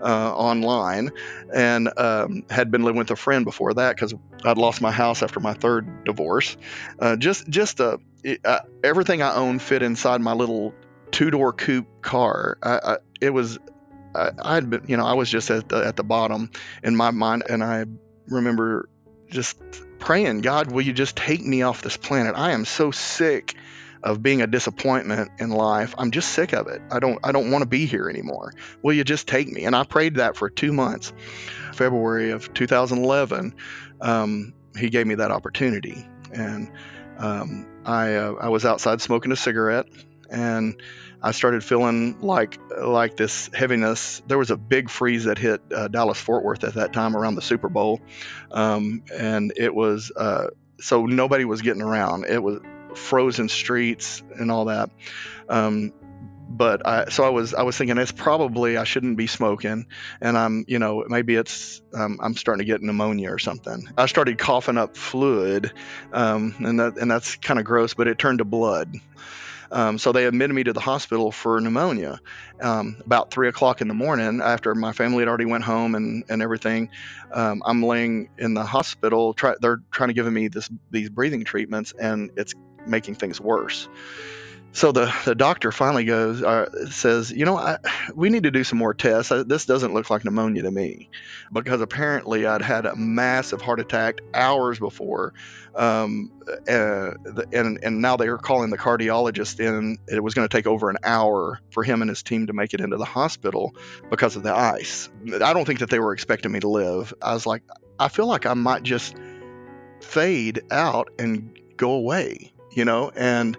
uh, 0.00 0.34
online 0.34 1.10
and 1.54 1.90
um, 1.98 2.44
had 2.50 2.70
been 2.70 2.82
living 2.82 2.98
with 2.98 3.10
a 3.10 3.16
friend 3.16 3.44
before 3.44 3.74
that 3.74 3.96
because 3.96 4.14
I'd 4.44 4.58
lost 4.58 4.80
my 4.80 4.90
house 4.90 5.22
after 5.22 5.40
my 5.40 5.54
third 5.54 6.04
divorce. 6.04 6.56
Uh, 6.98 7.16
just 7.16 7.48
just 7.48 7.80
uh, 7.80 7.98
uh, 8.44 8.60
everything 8.82 9.22
I 9.22 9.34
own 9.34 9.58
fit 9.58 9.82
inside 9.82 10.20
my 10.20 10.32
little 10.32 10.74
two 11.10 11.30
door 11.30 11.52
coupe 11.52 12.02
car. 12.02 12.58
I, 12.62 12.78
I, 12.82 12.96
it 13.20 13.30
was 13.30 13.58
I, 14.14 14.54
had 14.54 14.70
been, 14.70 14.84
you 14.86 14.96
know, 14.96 15.04
I 15.04 15.14
was 15.14 15.30
just 15.30 15.50
at 15.50 15.68
the, 15.68 15.84
at 15.84 15.96
the 15.96 16.04
bottom 16.04 16.50
in 16.82 16.96
my 16.96 17.10
mind, 17.10 17.44
and 17.48 17.62
I 17.62 17.84
remember 18.28 18.88
just 19.28 19.58
praying, 19.98 20.40
God, 20.40 20.70
will 20.70 20.82
you 20.82 20.92
just 20.92 21.16
take 21.16 21.44
me 21.44 21.62
off 21.62 21.82
this 21.82 21.96
planet? 21.96 22.34
I 22.36 22.52
am 22.52 22.64
so 22.64 22.90
sick 22.90 23.54
of 24.02 24.22
being 24.22 24.42
a 24.42 24.46
disappointment 24.46 25.30
in 25.38 25.50
life. 25.50 25.94
I'm 25.98 26.10
just 26.10 26.30
sick 26.30 26.52
of 26.52 26.68
it. 26.68 26.82
I 26.90 26.98
don't 26.98 27.18
I 27.24 27.32
don't 27.32 27.50
want 27.50 27.62
to 27.62 27.68
be 27.68 27.86
here 27.86 28.08
anymore. 28.08 28.52
Will 28.82 28.94
you 28.94 29.04
just 29.04 29.26
take 29.26 29.48
me? 29.48 29.64
And 29.64 29.74
I 29.74 29.84
prayed 29.84 30.16
that 30.16 30.36
for 30.36 30.50
two 30.50 30.72
months. 30.72 31.12
February 31.74 32.30
of 32.30 32.52
2011, 32.54 33.54
um, 34.00 34.54
he 34.78 34.88
gave 34.90 35.06
me 35.06 35.16
that 35.16 35.30
opportunity, 35.30 36.08
and 36.32 36.70
um, 37.18 37.66
I 37.84 38.14
uh, 38.14 38.34
I 38.40 38.48
was 38.48 38.64
outside 38.64 39.00
smoking 39.00 39.32
a 39.32 39.36
cigarette, 39.36 39.86
and 40.30 40.80
I 41.22 41.32
started 41.32 41.64
feeling 41.64 42.20
like 42.20 42.58
like 42.78 43.16
this 43.16 43.50
heaviness. 43.52 44.22
There 44.26 44.38
was 44.38 44.50
a 44.50 44.56
big 44.56 44.90
freeze 44.90 45.24
that 45.24 45.38
hit 45.38 45.60
uh, 45.74 45.88
Dallas 45.88 46.20
Fort 46.20 46.44
Worth 46.44 46.64
at 46.64 46.74
that 46.74 46.92
time 46.92 47.16
around 47.16 47.34
the 47.34 47.42
Super 47.42 47.68
Bowl, 47.68 48.00
um, 48.50 49.02
and 49.12 49.52
it 49.56 49.74
was 49.74 50.12
uh, 50.14 50.48
so 50.80 51.06
nobody 51.06 51.44
was 51.44 51.62
getting 51.62 51.82
around. 51.82 52.26
It 52.26 52.42
was 52.42 52.60
frozen 52.96 53.48
streets 53.48 54.22
and 54.38 54.50
all 54.50 54.66
that. 54.66 54.90
Um, 55.48 55.92
but 56.48 56.86
I, 56.86 57.06
so 57.10 57.24
I 57.24 57.30
was 57.30 57.54
I 57.54 57.62
was 57.62 57.76
thinking 57.76 57.98
it's 57.98 58.12
probably 58.12 58.76
I 58.76 58.84
shouldn't 58.84 59.16
be 59.16 59.26
smoking, 59.26 59.86
and 60.20 60.38
I'm 60.38 60.64
you 60.68 60.78
know 60.78 61.04
maybe 61.08 61.34
it's 61.34 61.82
um, 61.92 62.18
I'm 62.22 62.36
starting 62.36 62.64
to 62.64 62.64
get 62.64 62.82
pneumonia 62.82 63.32
or 63.32 63.38
something. 63.38 63.88
I 63.96 64.06
started 64.06 64.38
coughing 64.38 64.78
up 64.78 64.96
fluid, 64.96 65.72
um, 66.12 66.54
and 66.60 66.78
that 66.80 66.98
and 66.98 67.10
that's 67.10 67.36
kind 67.36 67.58
of 67.58 67.66
gross, 67.66 67.94
but 67.94 68.06
it 68.06 68.18
turned 68.18 68.38
to 68.38 68.44
blood. 68.44 68.94
Um, 69.70 69.98
so 69.98 70.12
they 70.12 70.26
admitted 70.26 70.54
me 70.54 70.64
to 70.64 70.72
the 70.72 70.80
hospital 70.80 71.32
for 71.32 71.60
pneumonia. 71.60 72.20
Um, 72.60 72.98
about 73.04 73.32
three 73.32 73.48
o'clock 73.48 73.80
in 73.80 73.88
the 73.88 73.94
morning, 73.94 74.40
after 74.40 74.74
my 74.74 74.92
family 74.92 75.20
had 75.20 75.28
already 75.28 75.44
went 75.44 75.64
home 75.64 75.94
and, 75.94 76.24
and 76.28 76.40
everything, 76.40 76.90
um, 77.32 77.62
I'm 77.66 77.82
laying 77.82 78.28
in 78.38 78.54
the 78.54 78.64
hospital. 78.64 79.34
Try, 79.34 79.54
they're 79.60 79.82
trying 79.90 80.08
to 80.08 80.14
give 80.14 80.30
me 80.30 80.48
this 80.48 80.70
these 80.90 81.10
breathing 81.10 81.44
treatments, 81.44 81.92
and 81.98 82.30
it's 82.36 82.54
making 82.86 83.16
things 83.16 83.40
worse. 83.40 83.88
So 84.72 84.92
the, 84.92 85.10
the 85.24 85.34
doctor 85.34 85.72
finally 85.72 86.04
goes, 86.04 86.42
uh, 86.42 86.90
says, 86.90 87.30
you 87.30 87.46
know, 87.46 87.56
I, 87.56 87.78
we 88.14 88.28
need 88.28 88.42
to 88.42 88.50
do 88.50 88.62
some 88.62 88.78
more 88.78 88.92
tests. 88.92 89.32
This 89.46 89.64
doesn't 89.64 89.94
look 89.94 90.10
like 90.10 90.22
pneumonia 90.22 90.64
to 90.64 90.70
me, 90.70 91.08
because 91.50 91.80
apparently 91.80 92.44
I'd 92.44 92.60
had 92.60 92.84
a 92.84 92.94
massive 92.94 93.62
heart 93.62 93.80
attack 93.80 94.20
hours 94.34 94.78
before, 94.78 95.32
um, 95.74 96.30
uh, 96.68 97.12
and 97.54 97.78
and 97.82 98.02
now 98.02 98.18
they 98.18 98.28
are 98.28 98.36
calling 98.36 98.68
the 98.68 98.76
cardiologist 98.76 99.60
in. 99.60 99.96
It 100.08 100.22
was 100.22 100.34
going 100.34 100.46
to 100.46 100.54
take 100.54 100.66
over 100.66 100.90
an 100.90 100.98
hour 101.02 101.58
for 101.70 101.82
him 101.82 102.02
and 102.02 102.10
his 102.10 102.22
team 102.22 102.46
to 102.48 102.52
make 102.52 102.74
it 102.74 102.82
into 102.82 102.98
the 102.98 103.06
hospital 103.06 103.74
because 104.10 104.36
of 104.36 104.42
the 104.42 104.54
ice. 104.54 105.08
I 105.42 105.54
don't 105.54 105.64
think 105.64 105.78
that 105.78 105.88
they 105.88 106.00
were 106.00 106.12
expecting 106.12 106.52
me 106.52 106.60
to 106.60 106.68
live. 106.68 107.14
I 107.22 107.32
was 107.32 107.46
like, 107.46 107.62
I 107.98 108.08
feel 108.08 108.26
like 108.26 108.44
I 108.44 108.52
might 108.52 108.82
just 108.82 109.16
fade 110.02 110.64
out 110.70 111.08
and 111.18 111.58
go 111.78 111.92
away, 111.92 112.52
you 112.76 112.84
know, 112.84 113.10
and 113.16 113.56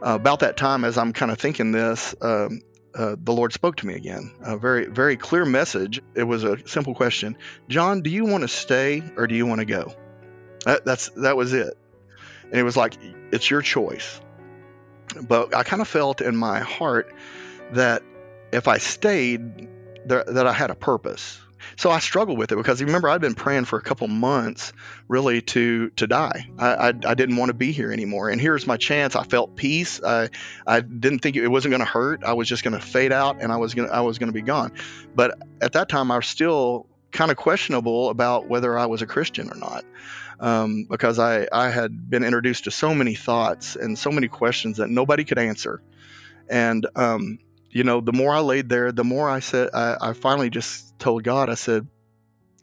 uh, 0.00 0.14
about 0.14 0.40
that 0.40 0.56
time, 0.56 0.84
as 0.84 0.96
I'm 0.96 1.12
kind 1.12 1.32
of 1.32 1.38
thinking 1.38 1.72
this, 1.72 2.14
um, 2.20 2.60
uh, 2.94 3.16
the 3.22 3.32
Lord 3.32 3.52
spoke 3.52 3.76
to 3.76 3.86
me 3.86 3.94
again. 3.94 4.32
A 4.42 4.56
very, 4.56 4.86
very 4.86 5.16
clear 5.16 5.44
message. 5.44 6.00
It 6.14 6.24
was 6.24 6.44
a 6.44 6.66
simple 6.68 6.94
question: 6.94 7.36
John, 7.68 8.02
do 8.02 8.10
you 8.10 8.24
want 8.24 8.42
to 8.42 8.48
stay 8.48 9.02
or 9.16 9.26
do 9.26 9.34
you 9.34 9.46
want 9.46 9.60
to 9.60 9.64
go? 9.64 9.92
That, 10.64 10.84
that's 10.84 11.08
that 11.10 11.36
was 11.36 11.52
it. 11.52 11.76
And 12.44 12.54
it 12.54 12.62
was 12.62 12.76
like, 12.76 12.96
it's 13.30 13.50
your 13.50 13.62
choice. 13.62 14.20
But 15.22 15.54
I 15.54 15.62
kind 15.62 15.82
of 15.82 15.88
felt 15.88 16.20
in 16.20 16.36
my 16.36 16.60
heart 16.60 17.14
that 17.72 18.02
if 18.52 18.68
I 18.68 18.78
stayed, 18.78 19.68
there, 20.06 20.24
that 20.24 20.46
I 20.46 20.52
had 20.52 20.70
a 20.70 20.74
purpose. 20.74 21.40
So 21.78 21.92
I 21.92 22.00
struggled 22.00 22.38
with 22.38 22.50
it 22.50 22.56
because 22.56 22.82
remember 22.82 23.08
I'd 23.08 23.20
been 23.20 23.36
praying 23.36 23.66
for 23.66 23.78
a 23.78 23.82
couple 23.82 24.08
months 24.08 24.72
really 25.06 25.40
to 25.42 25.90
to 25.90 26.08
die. 26.08 26.50
I, 26.58 26.88
I, 26.88 26.88
I 26.88 27.14
didn't 27.14 27.36
want 27.36 27.50
to 27.50 27.54
be 27.54 27.70
here 27.70 27.92
anymore, 27.92 28.30
and 28.30 28.40
here's 28.40 28.66
my 28.66 28.76
chance. 28.76 29.14
I 29.14 29.22
felt 29.22 29.54
peace. 29.54 30.02
I 30.02 30.30
I 30.66 30.80
didn't 30.80 31.20
think 31.20 31.36
it 31.36 31.46
wasn't 31.46 31.70
going 31.70 31.78
to 31.78 31.86
hurt. 31.86 32.24
I 32.24 32.32
was 32.32 32.48
just 32.48 32.64
going 32.64 32.74
to 32.74 32.84
fade 32.84 33.12
out, 33.12 33.40
and 33.40 33.52
I 33.52 33.58
was 33.58 33.74
gonna 33.74 33.90
I 33.90 34.00
was 34.00 34.18
going 34.18 34.26
to 34.26 34.32
be 34.32 34.42
gone. 34.42 34.72
But 35.14 35.38
at 35.60 35.74
that 35.74 35.88
time, 35.88 36.10
I 36.10 36.16
was 36.16 36.26
still 36.26 36.86
kind 37.12 37.30
of 37.30 37.36
questionable 37.36 38.10
about 38.10 38.48
whether 38.48 38.76
I 38.76 38.86
was 38.86 39.00
a 39.00 39.06
Christian 39.06 39.48
or 39.48 39.56
not. 39.56 39.84
Um, 40.40 40.86
because 40.90 41.20
I, 41.20 41.46
I 41.52 41.68
had 41.70 42.10
been 42.10 42.24
introduced 42.24 42.64
to 42.64 42.70
so 42.72 42.92
many 42.94 43.14
thoughts 43.14 43.76
and 43.76 43.98
so 43.98 44.10
many 44.10 44.26
questions 44.28 44.76
that 44.76 44.88
nobody 44.88 45.24
could 45.24 45.38
answer. 45.38 45.80
And 46.48 46.86
um, 46.94 47.38
you 47.70 47.84
know, 47.84 48.00
the 48.00 48.12
more 48.12 48.32
I 48.32 48.40
laid 48.40 48.68
there, 48.68 48.92
the 48.92 49.04
more 49.04 49.28
I 49.28 49.40
said, 49.40 49.70
I, 49.74 49.96
I 50.00 50.12
finally 50.12 50.50
just 50.50 50.98
told 50.98 51.24
God, 51.24 51.50
I 51.50 51.54
said, 51.54 51.86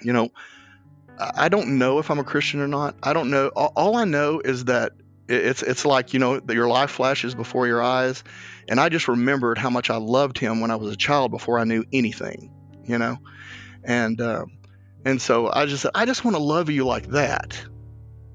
you 0.02 0.14
know, 0.14 0.30
I 1.20 1.50
don't 1.50 1.78
know 1.78 2.00
if 2.00 2.12
I'm 2.12 2.20
a 2.20 2.24
Christian 2.24 2.60
or 2.60 2.68
not. 2.68 2.96
I 3.02 3.14
don't 3.14 3.30
know. 3.30 3.48
All, 3.56 3.72
all 3.76 3.96
I 3.96 4.06
know 4.06 4.42
is 4.44 4.66
that 4.66 4.92
it's 5.28 5.64
it's 5.64 5.86
like 5.86 6.14
you 6.14 6.20
know 6.20 6.42
your 6.50 6.68
life 6.68 6.92
flashes 6.92 7.34
before 7.36 7.68
your 7.68 7.82
eyes, 7.82 8.24
and 8.68 8.80
I 8.80 8.90
just 8.90 9.08
remembered 9.08 9.58
how 9.58 9.70
much 9.70 9.90
I 9.90 9.98
loved 9.98 10.38
Him 10.38 10.60
when 10.60 10.72
I 10.72 10.76
was 10.76 10.92
a 10.92 10.98
child 10.98 11.32
before 11.32 11.58
I 11.58 11.64
knew 11.64 11.86
anything, 11.94 12.52
you 12.84 12.98
know, 12.98 13.18
and 13.84 14.20
uh, 14.20 14.46
and 15.06 15.22
so 15.22 15.50
I 15.52 15.66
just 15.66 15.84
said, 15.84 15.92
I 15.96 16.06
just 16.06 16.26
want 16.26 16.36
to 16.36 16.44
love 16.44 16.70
you 16.70 16.86
like 16.86 17.08
that, 17.08 17.64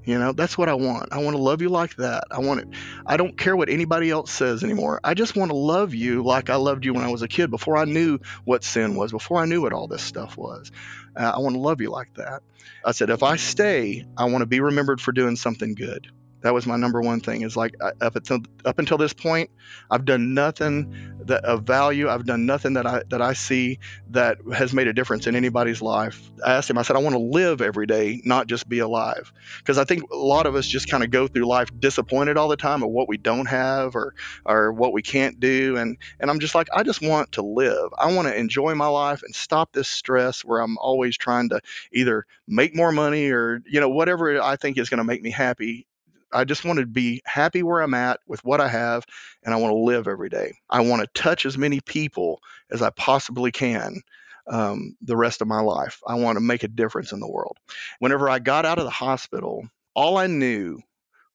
you 0.03 0.17
know, 0.17 0.31
that's 0.31 0.57
what 0.57 0.69
I 0.69 0.73
want. 0.73 1.09
I 1.11 1.19
want 1.19 1.35
to 1.35 1.41
love 1.41 1.61
you 1.61 1.69
like 1.69 1.95
that. 1.97 2.25
I 2.31 2.39
want 2.39 2.61
it. 2.61 2.67
I 3.05 3.17
don't 3.17 3.37
care 3.37 3.55
what 3.55 3.69
anybody 3.69 4.09
else 4.09 4.31
says 4.31 4.63
anymore. 4.63 4.99
I 5.03 5.13
just 5.13 5.35
want 5.35 5.51
to 5.51 5.57
love 5.57 5.93
you 5.93 6.23
like 6.23 6.49
I 6.49 6.55
loved 6.55 6.85
you 6.85 6.93
when 6.93 7.03
I 7.03 7.11
was 7.11 7.21
a 7.21 7.27
kid, 7.27 7.51
before 7.51 7.77
I 7.77 7.85
knew 7.85 8.19
what 8.43 8.63
sin 8.63 8.95
was, 8.95 9.11
before 9.11 9.39
I 9.39 9.45
knew 9.45 9.61
what 9.61 9.73
all 9.73 9.87
this 9.87 10.01
stuff 10.01 10.37
was. 10.37 10.71
Uh, 11.15 11.31
I 11.35 11.39
want 11.39 11.55
to 11.55 11.61
love 11.61 11.81
you 11.81 11.91
like 11.91 12.13
that. 12.15 12.41
I 12.83 12.91
said, 12.91 13.09
if 13.09 13.21
I 13.21 13.35
stay, 13.35 14.05
I 14.17 14.25
want 14.25 14.41
to 14.41 14.47
be 14.47 14.59
remembered 14.59 15.01
for 15.01 15.11
doing 15.11 15.35
something 15.35 15.75
good. 15.75 16.07
That 16.41 16.53
was 16.53 16.65
my 16.65 16.75
number 16.75 17.01
one 17.01 17.19
thing. 17.19 17.41
Is 17.41 17.55
like 17.55 17.75
up 17.81 18.15
until 18.15 18.39
up 18.65 18.79
until 18.79 18.97
this 18.97 19.13
point, 19.13 19.49
I've 19.89 20.05
done 20.05 20.33
nothing 20.33 21.11
that 21.25 21.45
of 21.45 21.63
value. 21.63 22.09
I've 22.09 22.25
done 22.25 22.45
nothing 22.45 22.73
that 22.73 22.87
I 22.87 23.03
that 23.09 23.21
I 23.21 23.33
see 23.33 23.79
that 24.09 24.37
has 24.53 24.73
made 24.73 24.87
a 24.87 24.93
difference 24.93 25.27
in 25.27 25.35
anybody's 25.35 25.81
life. 25.81 26.29
I 26.45 26.53
asked 26.53 26.69
him. 26.69 26.77
I 26.77 26.81
said, 26.81 26.95
I 26.95 26.99
want 26.99 27.13
to 27.13 27.19
live 27.19 27.61
every 27.61 27.85
day, 27.85 28.21
not 28.25 28.47
just 28.47 28.67
be 28.67 28.79
alive. 28.79 29.31
Because 29.59 29.77
I 29.77 29.83
think 29.83 30.09
a 30.11 30.15
lot 30.15 30.45
of 30.45 30.55
us 30.55 30.67
just 30.67 30.89
kind 30.89 31.03
of 31.03 31.11
go 31.11 31.27
through 31.27 31.45
life 31.45 31.69
disappointed 31.79 32.37
all 32.37 32.47
the 32.47 32.57
time 32.57 32.83
of 32.83 32.89
what 32.89 33.07
we 33.07 33.17
don't 33.17 33.47
have 33.47 33.95
or 33.95 34.15
or 34.45 34.71
what 34.71 34.93
we 34.93 35.01
can't 35.01 35.39
do. 35.39 35.77
And 35.77 35.97
and 36.19 36.29
I'm 36.29 36.39
just 36.39 36.55
like, 36.55 36.69
I 36.73 36.83
just 36.83 37.01
want 37.01 37.33
to 37.33 37.43
live. 37.43 37.89
I 37.97 38.13
want 38.13 38.27
to 38.27 38.35
enjoy 38.35 38.73
my 38.75 38.87
life 38.87 39.21
and 39.23 39.35
stop 39.35 39.73
this 39.73 39.87
stress 39.87 40.43
where 40.43 40.59
I'm 40.59 40.77
always 40.77 41.17
trying 41.17 41.49
to 41.49 41.61
either 41.93 42.25
make 42.47 42.75
more 42.75 42.91
money 42.91 43.29
or 43.29 43.61
you 43.65 43.79
know 43.79 43.89
whatever 43.89 44.41
I 44.41 44.55
think 44.55 44.77
is 44.77 44.89
going 44.89 44.97
to 44.97 45.03
make 45.03 45.21
me 45.21 45.29
happy 45.29 45.87
I 46.33 46.43
just 46.45 46.65
want 46.65 46.79
to 46.79 46.85
be 46.85 47.21
happy 47.25 47.63
where 47.63 47.81
I'm 47.81 47.93
at 47.93 48.19
with 48.27 48.43
what 48.43 48.61
I 48.61 48.67
have, 48.67 49.05
and 49.43 49.53
I 49.53 49.57
want 49.57 49.71
to 49.71 49.79
live 49.79 50.07
every 50.07 50.29
day. 50.29 50.53
I 50.69 50.81
want 50.81 51.01
to 51.01 51.21
touch 51.21 51.45
as 51.45 51.57
many 51.57 51.79
people 51.81 52.41
as 52.69 52.81
I 52.81 52.89
possibly 52.91 53.51
can 53.51 54.01
um, 54.47 54.95
the 55.01 55.17
rest 55.17 55.41
of 55.41 55.47
my 55.47 55.61
life. 55.61 56.01
I 56.07 56.15
want 56.15 56.37
to 56.37 56.41
make 56.41 56.63
a 56.63 56.67
difference 56.67 57.11
in 57.11 57.19
the 57.19 57.29
world. 57.29 57.57
Whenever 57.99 58.29
I 58.29 58.39
got 58.39 58.65
out 58.65 58.79
of 58.79 58.85
the 58.85 58.89
hospital, 58.89 59.67
all 59.95 60.17
I 60.17 60.27
knew 60.27 60.79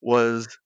was 0.01 0.59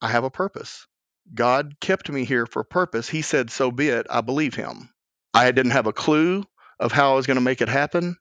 I 0.00 0.08
have 0.08 0.24
a 0.24 0.30
purpose. 0.30 0.86
God 1.34 1.76
kept 1.80 2.10
me 2.10 2.24
here 2.24 2.46
for 2.46 2.60
a 2.60 2.64
purpose. 2.64 3.08
He 3.08 3.22
said, 3.22 3.50
So 3.50 3.70
be 3.70 3.88
it. 3.88 4.06
I 4.08 4.20
believe 4.22 4.54
him. 4.54 4.90
I 5.34 5.50
didn't 5.50 5.72
have 5.72 5.86
a 5.86 5.92
clue 5.92 6.44
of 6.80 6.92
how 6.92 7.12
I 7.12 7.16
was 7.16 7.26
going 7.26 7.36
to 7.36 7.42
make 7.42 7.60
it 7.60 7.68
happen. 7.68 8.16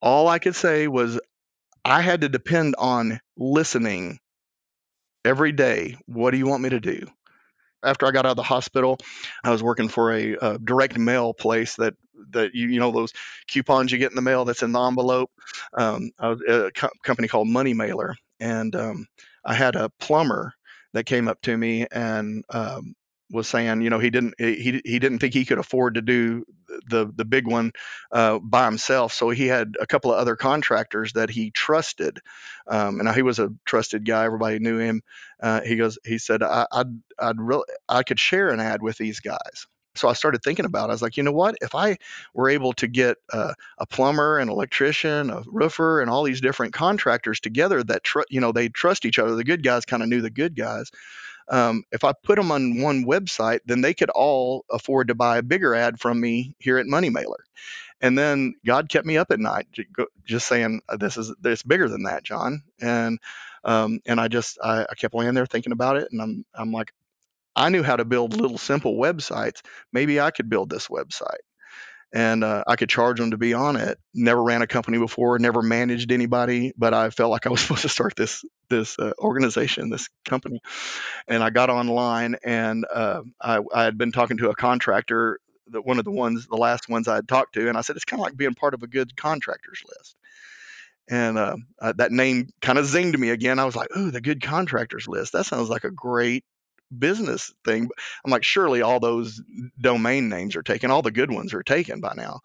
All 0.00 0.28
I 0.28 0.38
could 0.38 0.54
say 0.54 0.86
was 0.86 1.18
I 1.84 2.00
had 2.02 2.20
to 2.20 2.28
depend 2.28 2.76
on 2.78 3.20
listening 3.36 4.18
every 5.26 5.52
day. 5.52 5.96
What 6.06 6.30
do 6.30 6.38
you 6.38 6.46
want 6.46 6.62
me 6.62 6.70
to 6.70 6.80
do? 6.80 7.06
After 7.82 8.06
I 8.06 8.10
got 8.10 8.26
out 8.26 8.30
of 8.30 8.36
the 8.36 8.42
hospital, 8.42 8.98
I 9.44 9.50
was 9.50 9.62
working 9.62 9.88
for 9.88 10.12
a, 10.12 10.34
a 10.40 10.58
direct 10.58 10.98
mail 10.98 11.34
place 11.34 11.76
that 11.76 11.94
that 12.30 12.54
you 12.54 12.68
you 12.68 12.80
know 12.80 12.90
those 12.90 13.12
coupons 13.46 13.92
you 13.92 13.98
get 13.98 14.10
in 14.10 14.16
the 14.16 14.22
mail 14.22 14.44
that's 14.44 14.62
in 14.62 14.72
the 14.72 14.80
envelope. 14.80 15.30
Um, 15.74 16.10
I 16.18 16.34
a 16.48 16.70
co- 16.70 16.88
company 17.02 17.28
called 17.28 17.48
Money 17.48 17.74
Mailer, 17.74 18.16
and 18.40 18.74
um, 18.74 19.06
I 19.44 19.54
had 19.54 19.76
a 19.76 19.90
plumber 20.00 20.52
that 20.94 21.04
came 21.04 21.28
up 21.28 21.40
to 21.42 21.56
me 21.56 21.86
and 21.92 22.44
um, 22.50 22.94
was 23.30 23.48
saying, 23.48 23.82
you 23.82 23.90
know, 23.90 23.98
he 23.98 24.10
didn't 24.10 24.34
he 24.38 24.80
he 24.84 24.98
didn't 24.98 25.18
think 25.18 25.34
he 25.34 25.44
could 25.44 25.58
afford 25.58 25.94
to 25.94 26.02
do 26.02 26.44
the 26.88 27.10
the 27.14 27.24
big 27.24 27.46
one 27.46 27.72
uh, 28.12 28.38
by 28.38 28.64
himself, 28.64 29.12
so 29.12 29.30
he 29.30 29.46
had 29.46 29.74
a 29.80 29.86
couple 29.86 30.12
of 30.12 30.18
other 30.18 30.36
contractors 30.36 31.12
that 31.14 31.30
he 31.30 31.50
trusted, 31.50 32.20
um, 32.68 33.00
and 33.00 33.08
he 33.14 33.22
was 33.22 33.38
a 33.38 33.50
trusted 33.64 34.06
guy. 34.06 34.24
Everybody 34.24 34.58
knew 34.58 34.78
him. 34.78 35.02
Uh, 35.42 35.60
he 35.62 35.76
goes, 35.76 35.98
he 36.04 36.18
said, 36.18 36.42
I, 36.42 36.66
I'd 36.72 37.00
I'd 37.18 37.40
really 37.40 37.64
I 37.88 38.02
could 38.02 38.20
share 38.20 38.50
an 38.50 38.60
ad 38.60 38.82
with 38.82 38.96
these 38.98 39.20
guys. 39.20 39.66
So 39.96 40.08
I 40.08 40.12
started 40.12 40.42
thinking 40.42 40.66
about. 40.66 40.84
it. 40.84 40.90
I 40.90 40.94
was 40.94 41.02
like, 41.02 41.16
you 41.16 41.22
know 41.22 41.32
what? 41.32 41.56
If 41.62 41.74
I 41.74 41.96
were 42.34 42.50
able 42.50 42.74
to 42.74 42.86
get 42.86 43.16
uh, 43.32 43.54
a 43.78 43.86
plumber, 43.86 44.38
an 44.38 44.50
electrician, 44.50 45.30
a 45.30 45.42
roofer, 45.46 46.00
and 46.00 46.10
all 46.10 46.22
these 46.22 46.42
different 46.42 46.74
contractors 46.74 47.40
together 47.40 47.82
that 47.82 48.04
tr- 48.04 48.20
you 48.28 48.40
know 48.40 48.52
they 48.52 48.68
trust 48.68 49.06
each 49.06 49.18
other. 49.18 49.34
The 49.34 49.44
good 49.44 49.62
guys 49.62 49.86
kind 49.86 50.02
of 50.02 50.08
knew 50.08 50.20
the 50.20 50.30
good 50.30 50.54
guys 50.54 50.90
um, 51.48 51.84
if 51.92 52.04
I 52.04 52.12
put 52.24 52.36
them 52.36 52.52
on 52.52 52.80
one 52.80 53.04
website, 53.04 53.60
then 53.66 53.80
they 53.80 53.94
could 53.94 54.10
all 54.10 54.64
afford 54.70 55.08
to 55.08 55.14
buy 55.14 55.38
a 55.38 55.42
bigger 55.42 55.74
ad 55.74 56.00
from 56.00 56.20
me 56.20 56.54
here 56.58 56.78
at 56.78 56.86
Money 56.86 57.10
Mailer. 57.10 57.44
And 58.00 58.18
then 58.18 58.54
God 58.66 58.88
kept 58.88 59.06
me 59.06 59.18
up 59.18 59.30
at 59.30 59.40
night, 59.40 59.68
just 60.26 60.48
saying, 60.48 60.82
uh, 60.88 60.96
"This 60.98 61.16
is 61.16 61.34
this 61.40 61.62
bigger 61.62 61.88
than 61.88 62.04
that, 62.04 62.24
John." 62.24 62.62
And 62.80 63.18
um, 63.64 64.00
and 64.06 64.20
I 64.20 64.28
just 64.28 64.58
I, 64.62 64.82
I 64.90 64.94
kept 64.96 65.14
laying 65.14 65.34
there 65.34 65.46
thinking 65.46 65.72
about 65.72 65.96
it, 65.96 66.08
and 66.12 66.20
I'm 66.22 66.44
I'm 66.54 66.72
like, 66.72 66.92
I 67.56 67.70
knew 67.70 67.82
how 67.82 67.96
to 67.96 68.04
build 68.04 68.34
little 68.40 68.58
simple 68.58 68.96
websites. 68.96 69.62
Maybe 69.92 70.20
I 70.20 70.30
could 70.30 70.50
build 70.50 70.70
this 70.70 70.88
website 70.88 71.40
and 72.16 72.42
uh, 72.44 72.64
I 72.66 72.76
could 72.76 72.88
charge 72.88 73.18
them 73.18 73.32
to 73.32 73.36
be 73.36 73.52
on 73.52 73.76
it. 73.76 73.98
Never 74.14 74.42
ran 74.42 74.62
a 74.62 74.66
company 74.66 74.96
before, 74.96 75.38
never 75.38 75.60
managed 75.60 76.10
anybody, 76.10 76.72
but 76.74 76.94
I 76.94 77.10
felt 77.10 77.30
like 77.30 77.46
I 77.46 77.50
was 77.50 77.60
supposed 77.62 77.82
to 77.82 77.90
start 77.90 78.14
this 78.16 78.42
this 78.70 78.98
uh, 78.98 79.12
organization, 79.18 79.90
this 79.90 80.08
company. 80.24 80.62
And 81.28 81.44
I 81.44 81.50
got 81.50 81.68
online, 81.68 82.36
and 82.42 82.86
uh, 82.92 83.20
I, 83.42 83.60
I 83.72 83.84
had 83.84 83.98
been 83.98 84.12
talking 84.12 84.38
to 84.38 84.48
a 84.48 84.54
contractor, 84.54 85.40
that 85.72 85.84
one 85.84 85.98
of 85.98 86.06
the 86.06 86.10
ones, 86.10 86.46
the 86.46 86.56
last 86.56 86.88
ones 86.88 87.06
I 87.06 87.16
had 87.16 87.28
talked 87.28 87.52
to, 87.54 87.68
and 87.68 87.76
I 87.76 87.82
said 87.82 87.96
it's 87.96 88.06
kind 88.06 88.18
of 88.18 88.24
like 88.24 88.36
being 88.36 88.54
part 88.54 88.72
of 88.72 88.82
a 88.82 88.86
good 88.86 89.14
contractors 89.14 89.82
list. 89.86 90.16
And 91.10 91.36
uh, 91.36 91.56
uh, 91.82 91.92
that 91.98 92.12
name 92.12 92.48
kind 92.62 92.78
of 92.78 92.86
zinged 92.86 93.18
me 93.18 93.28
again. 93.28 93.58
I 93.58 93.66
was 93.66 93.76
like, 93.76 93.94
"Ooh, 93.94 94.10
the 94.10 94.22
good 94.22 94.42
contractors 94.42 95.06
list. 95.06 95.34
That 95.34 95.44
sounds 95.44 95.68
like 95.68 95.84
a 95.84 95.90
great 95.90 96.44
business 96.96 97.52
thing. 97.64 97.88
I'm 98.24 98.30
like, 98.30 98.44
surely 98.44 98.82
all 98.82 99.00
those 99.00 99.40
domain 99.80 100.28
names 100.28 100.56
are 100.56 100.62
taken. 100.62 100.90
All 100.90 101.02
the 101.02 101.10
good 101.10 101.30
ones 101.30 101.54
are 101.54 101.62
taken 101.62 102.00
by 102.00 102.14
now. 102.16 102.40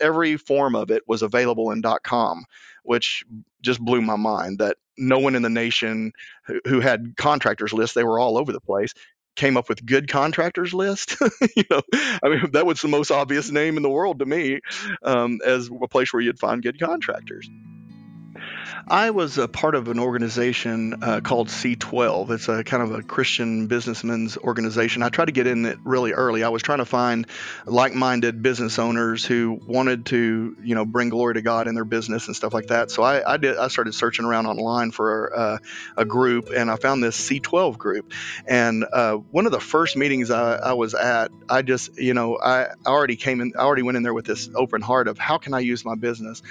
Every 0.00 0.36
form 0.36 0.74
of 0.74 0.90
it 0.90 1.02
was 1.06 1.22
available 1.22 1.70
in 1.70 1.82
.com, 2.02 2.44
which 2.82 3.24
just 3.62 3.80
blew 3.80 4.02
my 4.02 4.16
mind 4.16 4.58
that 4.58 4.76
no 4.98 5.18
one 5.18 5.34
in 5.34 5.42
the 5.42 5.50
nation 5.50 6.12
who, 6.46 6.60
who 6.66 6.80
had 6.80 7.14
contractors 7.16 7.72
lists, 7.72 7.94
they 7.94 8.04
were 8.04 8.18
all 8.18 8.36
over 8.36 8.52
the 8.52 8.60
place, 8.60 8.92
came 9.36 9.56
up 9.56 9.68
with 9.68 9.84
good 9.84 10.08
contractors 10.08 10.74
list. 10.74 11.16
you 11.56 11.64
know, 11.70 11.82
I 12.22 12.28
mean, 12.28 12.50
that 12.52 12.66
was 12.66 12.80
the 12.80 12.88
most 12.88 13.10
obvious 13.10 13.50
name 13.50 13.76
in 13.76 13.82
the 13.82 13.90
world 13.90 14.20
to 14.20 14.26
me 14.26 14.60
um, 15.02 15.40
as 15.44 15.68
a 15.68 15.88
place 15.88 16.12
where 16.12 16.22
you'd 16.22 16.38
find 16.38 16.62
good 16.62 16.78
contractors. 16.78 17.48
I 18.88 19.10
was 19.10 19.38
a 19.38 19.48
part 19.48 19.74
of 19.74 19.88
an 19.88 19.98
organization 19.98 21.02
uh, 21.02 21.20
called 21.20 21.48
C12. 21.48 22.30
It's 22.30 22.48
a 22.48 22.64
kind 22.64 22.82
of 22.82 22.92
a 22.92 23.02
Christian 23.02 23.66
businessmen's 23.66 24.36
organization. 24.36 25.02
I 25.02 25.08
tried 25.08 25.26
to 25.26 25.32
get 25.32 25.46
in 25.46 25.66
it 25.66 25.78
really 25.84 26.12
early. 26.12 26.42
I 26.42 26.48
was 26.48 26.62
trying 26.62 26.78
to 26.78 26.84
find 26.84 27.26
like-minded 27.66 28.42
business 28.42 28.78
owners 28.78 29.24
who 29.24 29.60
wanted 29.66 30.06
to, 30.06 30.56
you 30.62 30.74
know, 30.74 30.84
bring 30.84 31.08
glory 31.08 31.34
to 31.34 31.42
God 31.42 31.68
in 31.68 31.74
their 31.74 31.84
business 31.84 32.26
and 32.26 32.36
stuff 32.36 32.54
like 32.54 32.68
that. 32.68 32.90
So 32.90 33.02
I, 33.02 33.34
I 33.34 33.36
did. 33.36 33.56
I 33.56 33.68
started 33.68 33.94
searching 33.94 34.24
around 34.24 34.46
online 34.46 34.90
for 34.90 35.36
uh, 35.36 35.58
a 35.96 36.04
group, 36.04 36.50
and 36.54 36.70
I 36.70 36.76
found 36.76 37.02
this 37.02 37.16
C12 37.28 37.78
group. 37.78 38.12
And 38.46 38.84
uh, 38.92 39.16
one 39.16 39.46
of 39.46 39.52
the 39.52 39.60
first 39.60 39.96
meetings 39.96 40.30
I, 40.30 40.56
I, 40.56 40.72
was 40.74 40.94
at, 40.94 41.30
I 41.48 41.62
just, 41.62 41.98
you 41.98 42.14
know, 42.14 42.38
I 42.38 42.68
already 42.86 43.16
came 43.16 43.40
in. 43.40 43.52
I 43.58 43.62
already 43.62 43.82
went 43.82 43.96
in 43.96 44.02
there 44.02 44.14
with 44.14 44.26
this 44.26 44.48
open 44.54 44.82
heart 44.82 45.08
of 45.08 45.18
how 45.18 45.38
can 45.38 45.54
I 45.54 45.60
use 45.60 45.84
my 45.84 45.94
business, 45.94 46.42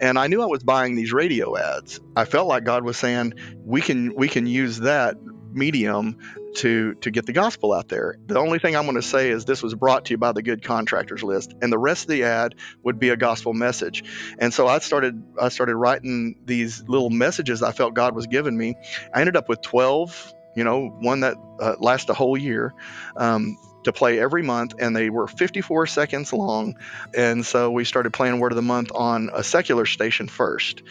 and 0.00 0.18
I 0.18 0.26
knew 0.26 0.42
I 0.42 0.46
was 0.46 0.62
buying 0.62 0.94
these 0.94 1.12
radio 1.12 1.56
ads. 1.58 2.00
I 2.16 2.24
felt 2.24 2.48
like 2.48 2.64
God 2.64 2.84
was 2.84 2.96
saying 2.96 3.34
we 3.64 3.80
can 3.80 4.14
we 4.14 4.28
can 4.28 4.46
use 4.46 4.78
that 4.80 5.16
medium 5.52 6.18
to 6.56 6.94
to 6.94 7.10
get 7.10 7.26
the 7.26 7.32
gospel 7.32 7.72
out 7.72 7.88
there. 7.88 8.16
The 8.26 8.38
only 8.38 8.58
thing 8.58 8.76
I'm 8.76 8.84
going 8.84 8.96
to 8.96 9.02
say 9.02 9.30
is 9.30 9.44
this 9.44 9.62
was 9.62 9.74
brought 9.74 10.06
to 10.06 10.14
you 10.14 10.18
by 10.18 10.32
the 10.32 10.42
good 10.42 10.62
contractors 10.62 11.22
list 11.22 11.54
and 11.60 11.72
the 11.72 11.78
rest 11.78 12.04
of 12.04 12.10
the 12.10 12.24
ad 12.24 12.54
would 12.82 12.98
be 12.98 13.10
a 13.10 13.16
gospel 13.16 13.52
message. 13.52 14.04
And 14.38 14.52
so 14.52 14.66
I 14.66 14.78
started 14.78 15.22
I 15.40 15.48
started 15.48 15.76
writing 15.76 16.36
these 16.44 16.82
little 16.88 17.10
messages 17.10 17.62
I 17.62 17.72
felt 17.72 17.94
God 17.94 18.14
was 18.14 18.26
giving 18.26 18.56
me. 18.56 18.76
I 19.12 19.20
ended 19.20 19.36
up 19.36 19.48
with 19.48 19.60
12 19.62 20.34
you 20.56 20.64
know, 20.64 20.88
one 20.88 21.20
that 21.20 21.36
uh, 21.60 21.76
lasts 21.78 22.10
a 22.10 22.14
whole 22.14 22.36
year. 22.36 22.74
Um, 23.16 23.56
to 23.84 23.92
play 23.92 24.18
every 24.18 24.42
month, 24.42 24.74
and 24.78 24.94
they 24.94 25.08
were 25.08 25.26
54 25.26 25.86
seconds 25.86 26.32
long. 26.32 26.76
And 27.16 27.46
so 27.46 27.70
we 27.70 27.84
started 27.84 28.12
playing 28.12 28.40
Word 28.40 28.52
of 28.52 28.56
the 28.56 28.62
Month 28.62 28.90
on 28.94 29.30
a 29.32 29.44
secular 29.44 29.86
station 29.86 30.28
first. 30.28 30.82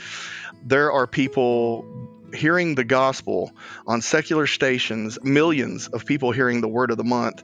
There 0.66 0.92
are 0.92 1.08
people 1.08 1.86
hearing 2.34 2.76
the 2.76 2.84
gospel 2.84 3.52
on 3.86 4.02
secular 4.02 4.48
stations, 4.48 5.18
millions 5.24 5.88
of 5.88 6.06
people 6.06 6.32
hearing 6.32 6.62
the 6.62 6.68
Word 6.68 6.92
of 6.92 6.98
the 6.98 7.04
Month. 7.04 7.44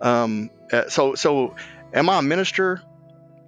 Um, 0.00 0.50
uh, 0.72 0.88
so, 0.88 1.14
so 1.14 1.54
am 1.92 2.08
I 2.08 2.18
a 2.18 2.22
minister? 2.22 2.82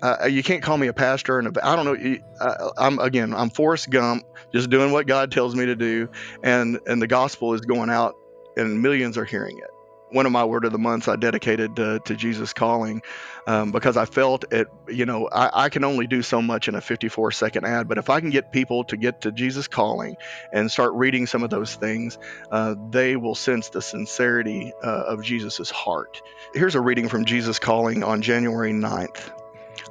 Uh, 0.03 0.27
you 0.27 0.43
can't 0.43 0.63
call 0.63 0.77
me 0.77 0.87
a 0.89 0.93
pastor, 0.93 1.39
and 1.39 1.57
I 1.59 1.75
don't 1.75 1.85
know. 1.87 2.17
Uh, 2.39 2.71
I'm 2.77 2.99
again, 2.99 3.33
I'm 3.35 3.49
Forrest 3.51 3.91
Gump, 3.91 4.25
just 4.53 4.69
doing 4.69 4.93
what 4.93 5.07
God 5.07 5.33
tells 5.33 5.55
me 5.55 5.67
to 5.67 5.75
do, 5.75 6.09
and 6.43 6.79
and 6.87 7.01
the 7.01 7.07
gospel 7.07 7.55
is 7.55 7.63
going 7.63 7.89
out, 7.89 8.15
and 8.59 8.83
millions 8.83 9.17
are 9.17 9.25
hearing 9.25 9.59
it 9.59 9.71
one 10.17 10.25
of 10.25 10.33
my 10.33 10.45
word 10.45 10.65
of 10.65 10.73
the 10.73 10.79
months 10.79 11.09
I 11.09 11.17
dedicated 11.17 11.77
to, 11.77 12.01
to 12.01 12.17
Jesus 12.17 12.55
calling 12.55 13.03
um, 13.47 13.71
because 13.71 13.99
I 13.99 14.07
felt 14.07 14.51
it, 14.51 14.67
you 14.89 15.05
know, 15.05 15.29
I, 15.31 15.67
I, 15.67 15.69
can 15.69 15.85
only 15.85 16.07
do 16.07 16.23
so 16.23 16.41
much 16.41 16.69
in 16.69 16.75
a 16.75 16.81
54 16.81 17.33
second 17.33 17.67
ad, 17.67 17.87
but 17.87 17.99
if 17.99 18.09
I 18.09 18.21
can 18.21 18.31
get 18.31 18.51
people 18.51 18.83
to 18.85 18.97
get 18.97 19.21
to 19.21 19.31
Jesus 19.31 19.69
calling 19.69 20.17
and 20.53 20.71
start 20.71 20.95
reading 20.95 21.27
some 21.27 21.43
of 21.43 21.51
those 21.51 21.75
things, 21.75 22.17
uh, 22.51 22.75
they 22.91 23.17
will 23.17 23.35
sense 23.35 23.69
the 23.69 23.83
sincerity 23.83 24.73
uh, 24.83 25.05
of 25.07 25.23
Jesus's 25.23 25.71
heart. 25.71 26.23
Here's 26.55 26.75
a 26.75 26.81
reading 26.81 27.09
from 27.09 27.27
Jesus 27.27 27.59
calling 27.59 28.03
on 28.03 28.23
January 28.23 28.73
9th. 28.73 29.31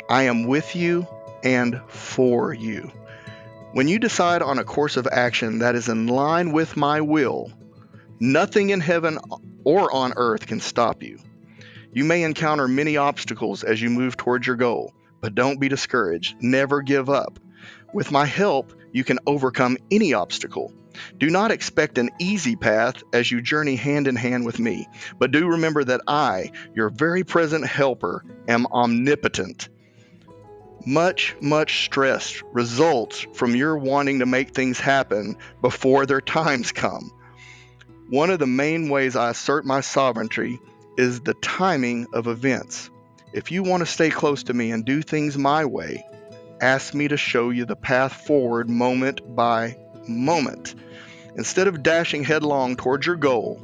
I 0.10 0.24
am 0.24 0.48
with 0.48 0.76
you 0.76 1.08
and 1.44 1.80
for 1.88 2.52
you. 2.52 2.92
When 3.74 3.88
you 3.88 4.00
decide 4.00 4.42
on 4.42 4.58
a 4.58 4.64
course 4.64 4.98
of 4.98 5.08
action 5.12 5.60
that 5.60 5.76
is 5.76 5.88
in 5.88 6.08
line 6.08 6.52
with 6.52 6.76
my 6.76 7.02
will, 7.02 7.52
nothing 8.20 8.72
in 8.72 8.80
heaven 8.80 9.20
or 9.66 9.94
on 9.94 10.14
earth 10.16 10.48
can 10.48 10.62
stop 10.62 11.04
you. 11.04 11.20
You 11.92 12.06
may 12.06 12.24
encounter 12.24 12.68
many 12.68 12.96
obstacles 12.96 13.64
as 13.64 13.82
you 13.82 13.90
move 13.90 14.16
towards 14.16 14.48
your 14.48 14.56
goal, 14.56 14.94
but 15.20 15.36
don't 15.36 15.60
be 15.60 15.68
discouraged. 15.68 16.38
Never 16.40 16.82
give 16.82 17.10
up. 17.10 17.40
With 17.94 18.12
my 18.12 18.26
help, 18.26 18.74
you 18.94 19.04
can 19.04 19.20
overcome 19.26 19.78
any 19.92 20.14
obstacle. 20.14 20.74
Do 21.18 21.30
not 21.30 21.52
expect 21.52 21.98
an 21.98 22.10
easy 22.20 22.56
path 22.56 23.04
as 23.14 23.30
you 23.32 23.42
journey 23.42 23.76
hand 23.76 24.08
in 24.08 24.16
hand 24.16 24.46
with 24.46 24.60
me, 24.60 24.88
but 25.20 25.32
do 25.32 25.48
remember 25.48 25.84
that 25.84 26.02
I, 26.08 26.52
your 26.74 26.90
very 26.90 27.24
present 27.24 27.66
helper, 27.66 28.24
am 28.48 28.68
omnipotent. 28.68 29.70
Much, 30.86 31.36
much 31.42 31.86
stress 31.86 32.44
results 32.54 33.26
from 33.34 33.56
your 33.56 33.78
wanting 33.78 34.20
to 34.20 34.26
make 34.26 34.54
things 34.54 34.80
happen 34.80 35.36
before 35.62 36.06
their 36.06 36.22
times 36.22 36.72
come. 36.72 37.12
One 38.10 38.30
of 38.30 38.38
the 38.38 38.46
main 38.46 38.90
ways 38.90 39.16
I 39.16 39.32
assert 39.32 39.66
my 39.66 39.82
sovereignty 39.82 40.60
is 40.96 41.22
the 41.22 41.34
timing 41.34 42.06
of 42.14 42.28
events. 42.28 42.92
If 43.34 43.52
you 43.52 43.64
want 43.64 43.82
to 43.82 43.88
stay 43.88 44.12
close 44.12 44.44
to 44.44 44.54
me 44.54 44.72
and 44.72 44.86
do 44.86 45.02
things 45.02 45.38
my 45.38 45.66
way, 45.66 46.06
ask 46.62 46.94
me 46.94 47.08
to 47.08 47.18
show 47.18 47.50
you 47.50 47.66
the 47.66 47.76
path 47.76 48.14
forward 48.14 48.70
moment 48.70 49.36
by 49.36 49.78
moment. 50.08 50.76
Instead 51.36 51.68
of 51.68 51.82
dashing 51.82 52.24
headlong 52.24 52.76
towards 52.76 53.08
your 53.08 53.16
goal, 53.16 53.60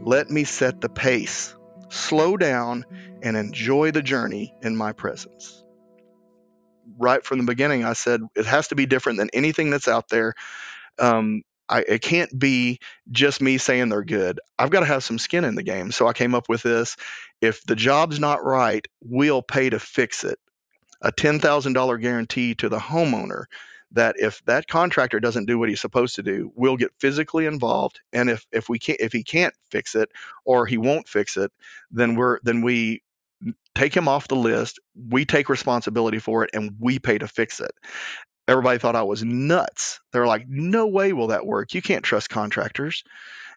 let 0.00 0.30
me 0.30 0.44
set 0.44 0.80
the 0.80 0.88
pace. 0.88 1.54
Slow 1.88 2.36
down 2.36 2.84
and 3.22 3.36
enjoy 3.36 3.90
the 3.90 4.02
journey 4.02 4.54
in 4.62 4.76
my 4.76 4.92
presence. 4.92 5.64
Right 6.96 7.24
from 7.24 7.38
the 7.38 7.44
beginning, 7.44 7.84
I 7.84 7.94
said 7.94 8.20
it 8.36 8.46
has 8.46 8.68
to 8.68 8.76
be 8.76 8.86
different 8.86 9.18
than 9.18 9.30
anything 9.32 9.70
that's 9.70 9.88
out 9.88 10.08
there. 10.08 10.34
Um, 10.98 11.42
I, 11.68 11.80
it 11.80 12.02
can't 12.02 12.36
be 12.38 12.78
just 13.10 13.40
me 13.40 13.58
saying 13.58 13.88
they're 13.88 14.04
good. 14.04 14.40
I've 14.58 14.70
got 14.70 14.80
to 14.80 14.86
have 14.86 15.04
some 15.04 15.18
skin 15.18 15.44
in 15.44 15.54
the 15.54 15.62
game. 15.62 15.92
So 15.92 16.06
I 16.06 16.12
came 16.12 16.34
up 16.34 16.48
with 16.48 16.62
this. 16.62 16.96
If 17.40 17.64
the 17.64 17.76
job's 17.76 18.18
not 18.18 18.44
right, 18.44 18.86
we'll 19.02 19.42
pay 19.42 19.70
to 19.70 19.78
fix 19.78 20.24
it. 20.24 20.38
A 21.02 21.12
$10,000 21.12 22.00
guarantee 22.00 22.54
to 22.56 22.68
the 22.68 22.78
homeowner 22.78 23.44
that 23.92 24.16
if 24.18 24.44
that 24.44 24.66
contractor 24.68 25.20
doesn't 25.20 25.46
do 25.46 25.58
what 25.58 25.68
he's 25.68 25.80
supposed 25.80 26.16
to 26.16 26.22
do, 26.22 26.52
we'll 26.54 26.76
get 26.76 26.92
physically 26.98 27.46
involved. 27.46 28.00
And 28.12 28.28
if, 28.28 28.46
if 28.52 28.68
we 28.68 28.78
can't, 28.78 29.00
if 29.00 29.12
he 29.12 29.22
can't 29.22 29.54
fix 29.70 29.94
it 29.94 30.10
or 30.44 30.66
he 30.66 30.76
won't 30.76 31.08
fix 31.08 31.36
it, 31.36 31.52
then 31.90 32.14
we're, 32.16 32.38
then 32.42 32.62
we 32.62 33.02
take 33.74 33.96
him 33.96 34.08
off 34.08 34.28
the 34.28 34.36
list. 34.36 34.80
We 35.08 35.24
take 35.24 35.48
responsibility 35.48 36.18
for 36.18 36.44
it 36.44 36.50
and 36.52 36.72
we 36.80 36.98
pay 36.98 37.18
to 37.18 37.28
fix 37.28 37.60
it. 37.60 37.70
Everybody 38.48 38.78
thought 38.78 38.96
I 38.96 39.02
was 39.02 39.22
nuts. 39.22 40.00
They're 40.12 40.26
like, 40.26 40.46
no 40.48 40.88
way 40.88 41.12
will 41.12 41.28
that 41.28 41.46
work. 41.46 41.74
You 41.74 41.82
can't 41.82 42.04
trust 42.04 42.30
contractors. 42.30 43.04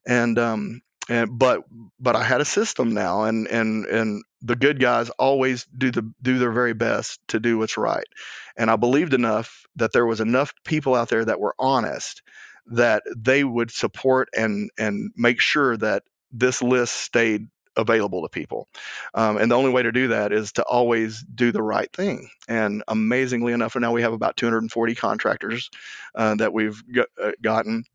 And, 0.06 0.38
um, 0.38 0.82
and 1.10 1.38
but 1.38 1.64
but 2.00 2.16
I 2.16 2.24
had 2.24 2.42
a 2.42 2.46
system 2.46 2.94
now, 2.94 3.24
and 3.24 3.48
and 3.48 3.86
and 3.86 4.24
the 4.42 4.56
good 4.56 4.80
guys 4.80 5.10
always 5.12 5.66
do 5.78 5.92
the 5.92 6.10
do 6.22 6.38
their 6.40 6.52
very 6.52 6.74
best 6.74 7.20
to 7.30 7.40
do 7.40 7.58
what's 7.58 7.78
right, 7.78 8.08
and 8.56 8.70
I 8.70 8.76
believed 8.76 9.14
enough 9.14 9.66
that 9.76 9.94
there 9.94 10.06
was 10.06 10.22
enough 10.22 10.54
people 10.64 10.96
out 10.96 11.10
there 11.10 11.26
that 11.26 11.40
were 11.40 11.56
honest 11.60 12.22
that 12.68 13.04
they 13.18 13.44
would 13.44 13.72
support 13.72 14.30
and 14.38 14.70
and 14.78 15.12
make 15.18 15.42
sure 15.42 15.76
that 15.78 16.04
this 16.32 16.62
list 16.62 16.94
stayed 16.94 17.48
available 17.76 18.24
to 18.24 18.30
people. 18.30 18.68
Um, 19.14 19.38
and 19.38 19.52
the 19.52 19.56
only 19.56 19.72
way 19.72 19.84
to 19.84 19.92
do 19.92 20.10
that 20.10 20.32
is 20.32 20.54
to 20.54 20.64
always 20.64 21.24
do 21.24 21.52
the 21.52 21.62
right 21.62 21.92
thing. 21.92 22.30
And 22.48 22.84
amazingly 22.88 23.54
enough, 23.54 23.76
and 23.76 23.82
now 23.82 23.92
we 23.92 24.02
have 24.02 24.14
about 24.14 24.38
240 24.38 24.96
contractors 24.96 25.70
uh, 26.16 26.36
that 26.36 26.54
we've 26.54 26.82
uh, 27.22 27.32
gotten. 27.42 27.86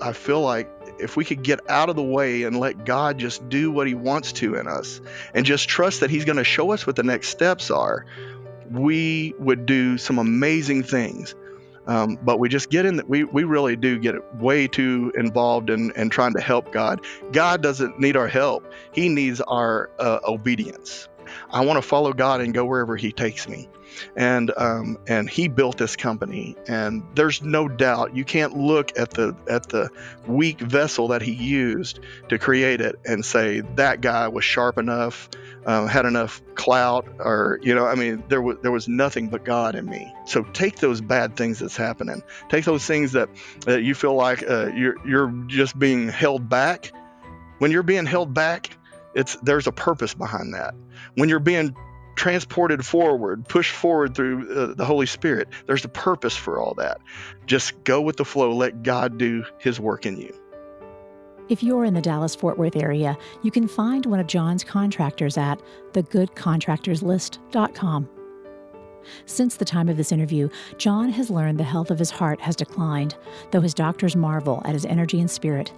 I 0.00 0.12
feel 0.12 0.42
like 0.42 0.70
if 0.98 1.16
we 1.16 1.24
could 1.24 1.42
get 1.42 1.70
out 1.70 1.88
of 1.88 1.96
the 1.96 2.02
way 2.02 2.42
and 2.42 2.58
let 2.58 2.84
God 2.84 3.18
just 3.18 3.48
do 3.48 3.70
what 3.70 3.86
He 3.86 3.94
wants 3.94 4.32
to 4.34 4.56
in 4.56 4.66
us 4.66 5.00
and 5.34 5.46
just 5.46 5.68
trust 5.68 6.00
that 6.00 6.10
He's 6.10 6.24
going 6.24 6.36
to 6.36 6.44
show 6.44 6.72
us 6.72 6.86
what 6.86 6.96
the 6.96 7.02
next 7.02 7.28
steps 7.28 7.70
are, 7.70 8.06
we 8.70 9.34
would 9.38 9.66
do 9.66 9.96
some 9.98 10.18
amazing 10.18 10.82
things. 10.82 11.34
Um, 11.86 12.18
but 12.22 12.38
we 12.38 12.48
just 12.48 12.70
get 12.70 12.84
in 12.84 12.96
that 12.96 13.08
we, 13.08 13.24
we 13.24 13.44
really 13.44 13.76
do 13.76 13.98
get 13.98 14.14
way 14.36 14.66
too 14.66 15.12
involved 15.16 15.70
in, 15.70 15.92
in 15.92 16.10
trying 16.10 16.34
to 16.34 16.40
help 16.40 16.72
God. 16.72 17.00
God 17.32 17.62
doesn't 17.62 17.98
need 17.98 18.16
our 18.16 18.28
help, 18.28 18.70
He 18.92 19.08
needs 19.08 19.40
our 19.42 19.90
uh, 19.98 20.20
obedience. 20.26 21.08
I 21.50 21.64
want 21.64 21.78
to 21.78 21.82
follow 21.82 22.12
God 22.12 22.40
and 22.40 22.52
go 22.54 22.64
wherever 22.64 22.96
He 22.96 23.12
takes 23.12 23.48
me. 23.48 23.68
And 24.16 24.52
um, 24.56 24.98
and 25.06 25.28
He 25.30 25.48
built 25.48 25.78
this 25.78 25.96
company, 25.96 26.56
and 26.66 27.02
there's 27.14 27.42
no 27.42 27.68
doubt 27.68 28.14
you 28.14 28.24
can't 28.24 28.56
look 28.56 28.98
at 28.98 29.12
the 29.12 29.34
at 29.48 29.68
the 29.68 29.90
weak 30.26 30.60
vessel 30.60 31.08
that 31.08 31.22
He 31.22 31.32
used 31.32 32.00
to 32.28 32.38
create 32.38 32.80
it 32.80 32.96
and 33.04 33.24
say 33.24 33.60
that 33.76 34.00
guy 34.00 34.28
was 34.28 34.44
sharp 34.44 34.76
enough, 34.76 35.30
um, 35.64 35.86
had 35.88 36.04
enough 36.04 36.42
clout, 36.56 37.06
or 37.18 37.58
you 37.62 37.74
know, 37.74 37.86
I 37.86 37.94
mean, 37.94 38.22
there 38.28 38.42
was 38.42 38.58
there 38.62 38.72
was 38.72 38.86
nothing 38.86 39.28
but 39.28 39.44
God 39.44 39.74
in 39.74 39.86
me. 39.86 40.12
So 40.26 40.42
take 40.42 40.76
those 40.76 41.00
bad 41.00 41.36
things 41.36 41.60
that's 41.60 41.76
happening, 41.76 42.22
take 42.48 42.64
those 42.64 42.84
things 42.84 43.12
that 43.12 43.28
that 43.60 43.82
you 43.82 43.94
feel 43.94 44.14
like 44.14 44.42
uh, 44.48 44.66
you're 44.74 44.96
you're 45.06 45.30
just 45.46 45.78
being 45.78 46.08
held 46.08 46.48
back. 46.48 46.92
When 47.58 47.70
you're 47.70 47.82
being 47.82 48.04
held 48.04 48.34
back, 48.34 48.76
it's 49.14 49.36
there's 49.36 49.66
a 49.66 49.72
purpose 49.72 50.12
behind 50.12 50.54
that. 50.54 50.74
When 51.16 51.28
you're 51.28 51.40
being 51.40 51.74
transported 52.14 52.86
forward, 52.86 53.48
pushed 53.48 53.72
forward 53.72 54.14
through 54.14 54.54
uh, 54.54 54.74
the 54.74 54.84
Holy 54.84 55.06
Spirit, 55.06 55.48
there's 55.66 55.84
a 55.84 55.88
purpose 55.88 56.36
for 56.36 56.60
all 56.60 56.74
that. 56.74 57.00
Just 57.46 57.82
go 57.84 58.00
with 58.00 58.16
the 58.16 58.24
flow, 58.24 58.52
let 58.52 58.82
God 58.82 59.18
do 59.18 59.44
his 59.58 59.80
work 59.80 60.06
in 60.06 60.18
you. 60.18 60.34
If 61.48 61.62
you're 61.62 61.84
in 61.84 61.94
the 61.94 62.02
Dallas 62.02 62.34
Fort 62.34 62.58
Worth 62.58 62.74
area, 62.76 63.16
you 63.42 63.50
can 63.50 63.66
find 63.68 64.04
one 64.04 64.20
of 64.20 64.26
John's 64.26 64.64
contractors 64.64 65.38
at 65.38 65.62
thegoodcontractorslist.com. 65.92 68.08
Since 69.24 69.56
the 69.56 69.64
time 69.64 69.88
of 69.88 69.96
this 69.96 70.12
interview, 70.12 70.50
John 70.76 71.08
has 71.10 71.30
learned 71.30 71.58
the 71.58 71.64
health 71.64 71.90
of 71.90 71.98
his 71.98 72.10
heart 72.10 72.40
has 72.40 72.56
declined, 72.56 73.16
though 73.52 73.60
his 73.60 73.72
doctors 73.72 74.16
marvel 74.16 74.60
at 74.64 74.74
his 74.74 74.84
energy 74.84 75.20
and 75.20 75.30
spirit. 75.30 75.72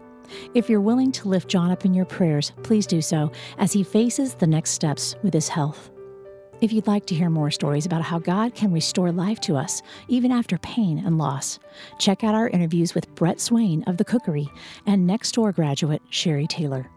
If 0.55 0.69
you're 0.69 0.81
willing 0.81 1.13
to 1.13 1.29
lift 1.29 1.49
John 1.49 1.71
up 1.71 1.85
in 1.85 1.95
your 1.95 2.05
prayers, 2.05 2.53
please 2.63 2.87
do 2.87 3.01
so 3.01 3.33
as 3.59 3.73
he 3.73 3.83
faces 3.83 4.35
the 4.35 4.47
next 4.47 4.71
steps 4.71 5.15
with 5.23 5.35
his 5.35 5.49
health. 5.49 5.91
If 6.61 6.73
you'd 6.73 6.89
like 6.89 7.07
to 7.07 7.15
hear 7.15 7.31
more 7.31 7.53
stories 7.53 7.87
about 7.87 8.03
how 8.03 8.19
God 8.19 8.55
can 8.55 8.73
restore 8.73 9.13
life 9.13 9.39
to 9.43 9.57
us, 9.57 9.81
even 10.09 10.33
after 10.33 10.59
pain 10.59 10.99
and 10.99 11.17
loss, 11.17 11.61
check 11.99 12.25
out 12.25 12.35
our 12.35 12.49
interviews 12.49 12.95
with 12.95 13.15
Brett 13.15 13.39
Swain 13.39 13.85
of 13.85 13.97
The 13.97 14.05
Cookery 14.05 14.49
and 14.85 15.07
next 15.07 15.33
door 15.33 15.53
graduate 15.53 16.03
Sherry 16.11 16.49
Taylor. 16.49 16.91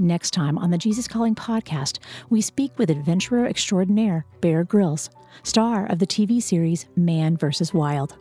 Next 0.00 0.32
time 0.32 0.58
on 0.58 0.70
the 0.70 0.78
Jesus 0.78 1.06
Calling 1.06 1.34
podcast, 1.34 1.98
we 2.28 2.40
speak 2.40 2.76
with 2.78 2.90
adventurer 2.90 3.46
extraordinaire 3.46 4.24
Bear 4.40 4.64
Grylls, 4.64 5.10
star 5.42 5.86
of 5.86 5.98
the 5.98 6.06
TV 6.06 6.42
series 6.42 6.86
Man 6.96 7.36
vs. 7.36 7.72
Wild. 7.72 8.16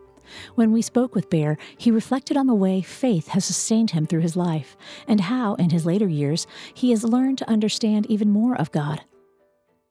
When 0.55 0.71
we 0.71 0.81
spoke 0.81 1.15
with 1.15 1.29
Bear, 1.29 1.57
he 1.77 1.91
reflected 1.91 2.37
on 2.37 2.47
the 2.47 2.55
way 2.55 2.81
faith 2.81 3.29
has 3.29 3.45
sustained 3.45 3.91
him 3.91 4.05
through 4.05 4.21
his 4.21 4.35
life 4.35 4.75
and 5.07 5.21
how, 5.21 5.55
in 5.55 5.69
his 5.69 5.85
later 5.85 6.07
years, 6.07 6.47
he 6.73 6.91
has 6.91 7.03
learned 7.03 7.37
to 7.39 7.49
understand 7.49 8.05
even 8.07 8.29
more 8.29 8.55
of 8.55 8.71
God. 8.71 9.01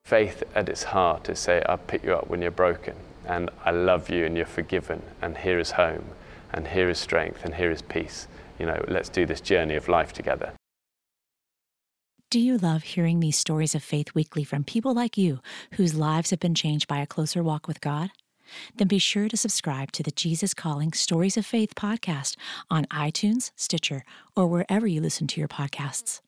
Faith 0.04 0.42
at 0.54 0.68
its 0.68 0.84
heart 0.84 1.28
is 1.28 1.38
say, 1.38 1.62
I'll 1.68 1.76
pick 1.76 2.02
you 2.02 2.14
up 2.14 2.28
when 2.28 2.40
you're 2.40 2.50
broken, 2.50 2.94
and 3.26 3.50
I 3.64 3.72
love 3.72 4.08
you 4.08 4.24
and 4.24 4.36
you're 4.36 4.46
forgiven, 4.46 5.02
and 5.20 5.36
here 5.36 5.58
is 5.58 5.72
home, 5.72 6.06
and 6.52 6.68
here 6.68 6.88
is 6.88 6.98
strength, 6.98 7.44
and 7.44 7.54
here 7.54 7.70
is 7.70 7.82
peace. 7.82 8.26
You 8.58 8.66
know, 8.66 8.82
let's 8.88 9.08
do 9.08 9.26
this 9.26 9.40
journey 9.40 9.74
of 9.74 9.88
life 9.88 10.12
together. 10.12 10.52
Do 12.30 12.40
you 12.40 12.58
love 12.58 12.82
hearing 12.82 13.20
these 13.20 13.38
stories 13.38 13.74
of 13.74 13.82
faith 13.82 14.14
weekly 14.14 14.44
from 14.44 14.62
people 14.62 14.92
like 14.92 15.16
you 15.16 15.40
whose 15.72 15.94
lives 15.94 16.28
have 16.28 16.40
been 16.40 16.54
changed 16.54 16.86
by 16.86 16.98
a 16.98 17.06
closer 17.06 17.42
walk 17.42 17.66
with 17.66 17.80
God? 17.80 18.10
Then 18.76 18.88
be 18.88 18.98
sure 18.98 19.28
to 19.28 19.36
subscribe 19.36 19.92
to 19.92 20.02
the 20.02 20.10
Jesus 20.10 20.54
Calling 20.54 20.92
Stories 20.92 21.36
of 21.36 21.46
Faith 21.46 21.74
podcast 21.74 22.36
on 22.70 22.84
iTunes, 22.86 23.50
Stitcher, 23.56 24.04
or 24.36 24.46
wherever 24.46 24.86
you 24.86 25.00
listen 25.00 25.26
to 25.28 25.40
your 25.40 25.48
podcasts. 25.48 26.20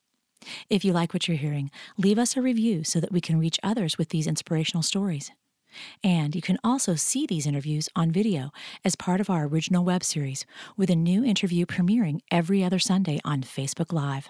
If 0.69 0.83
you 0.83 0.93
like 0.93 1.13
what 1.13 1.27
you're 1.27 1.37
hearing, 1.37 1.71
leave 1.97 2.17
us 2.17 2.35
a 2.35 2.41
review 2.41 2.83
so 2.83 2.99
that 2.99 3.11
we 3.11 3.21
can 3.21 3.39
reach 3.39 3.59
others 3.63 3.97
with 3.97 4.09
these 4.09 4.27
inspirational 4.27 4.83
stories. 4.83 5.31
And 6.03 6.35
you 6.35 6.41
can 6.41 6.57
also 6.63 6.95
see 6.95 7.25
these 7.25 7.47
interviews 7.47 7.87
on 7.95 8.11
video 8.11 8.51
as 8.83 8.95
part 8.95 9.21
of 9.21 9.29
our 9.29 9.45
original 9.45 9.85
web 9.85 10.03
series, 10.03 10.45
with 10.75 10.89
a 10.89 10.95
new 10.95 11.23
interview 11.23 11.65
premiering 11.65 12.21
every 12.29 12.63
other 12.63 12.79
Sunday 12.79 13.19
on 13.23 13.41
Facebook 13.41 13.93
Live. 13.93 14.29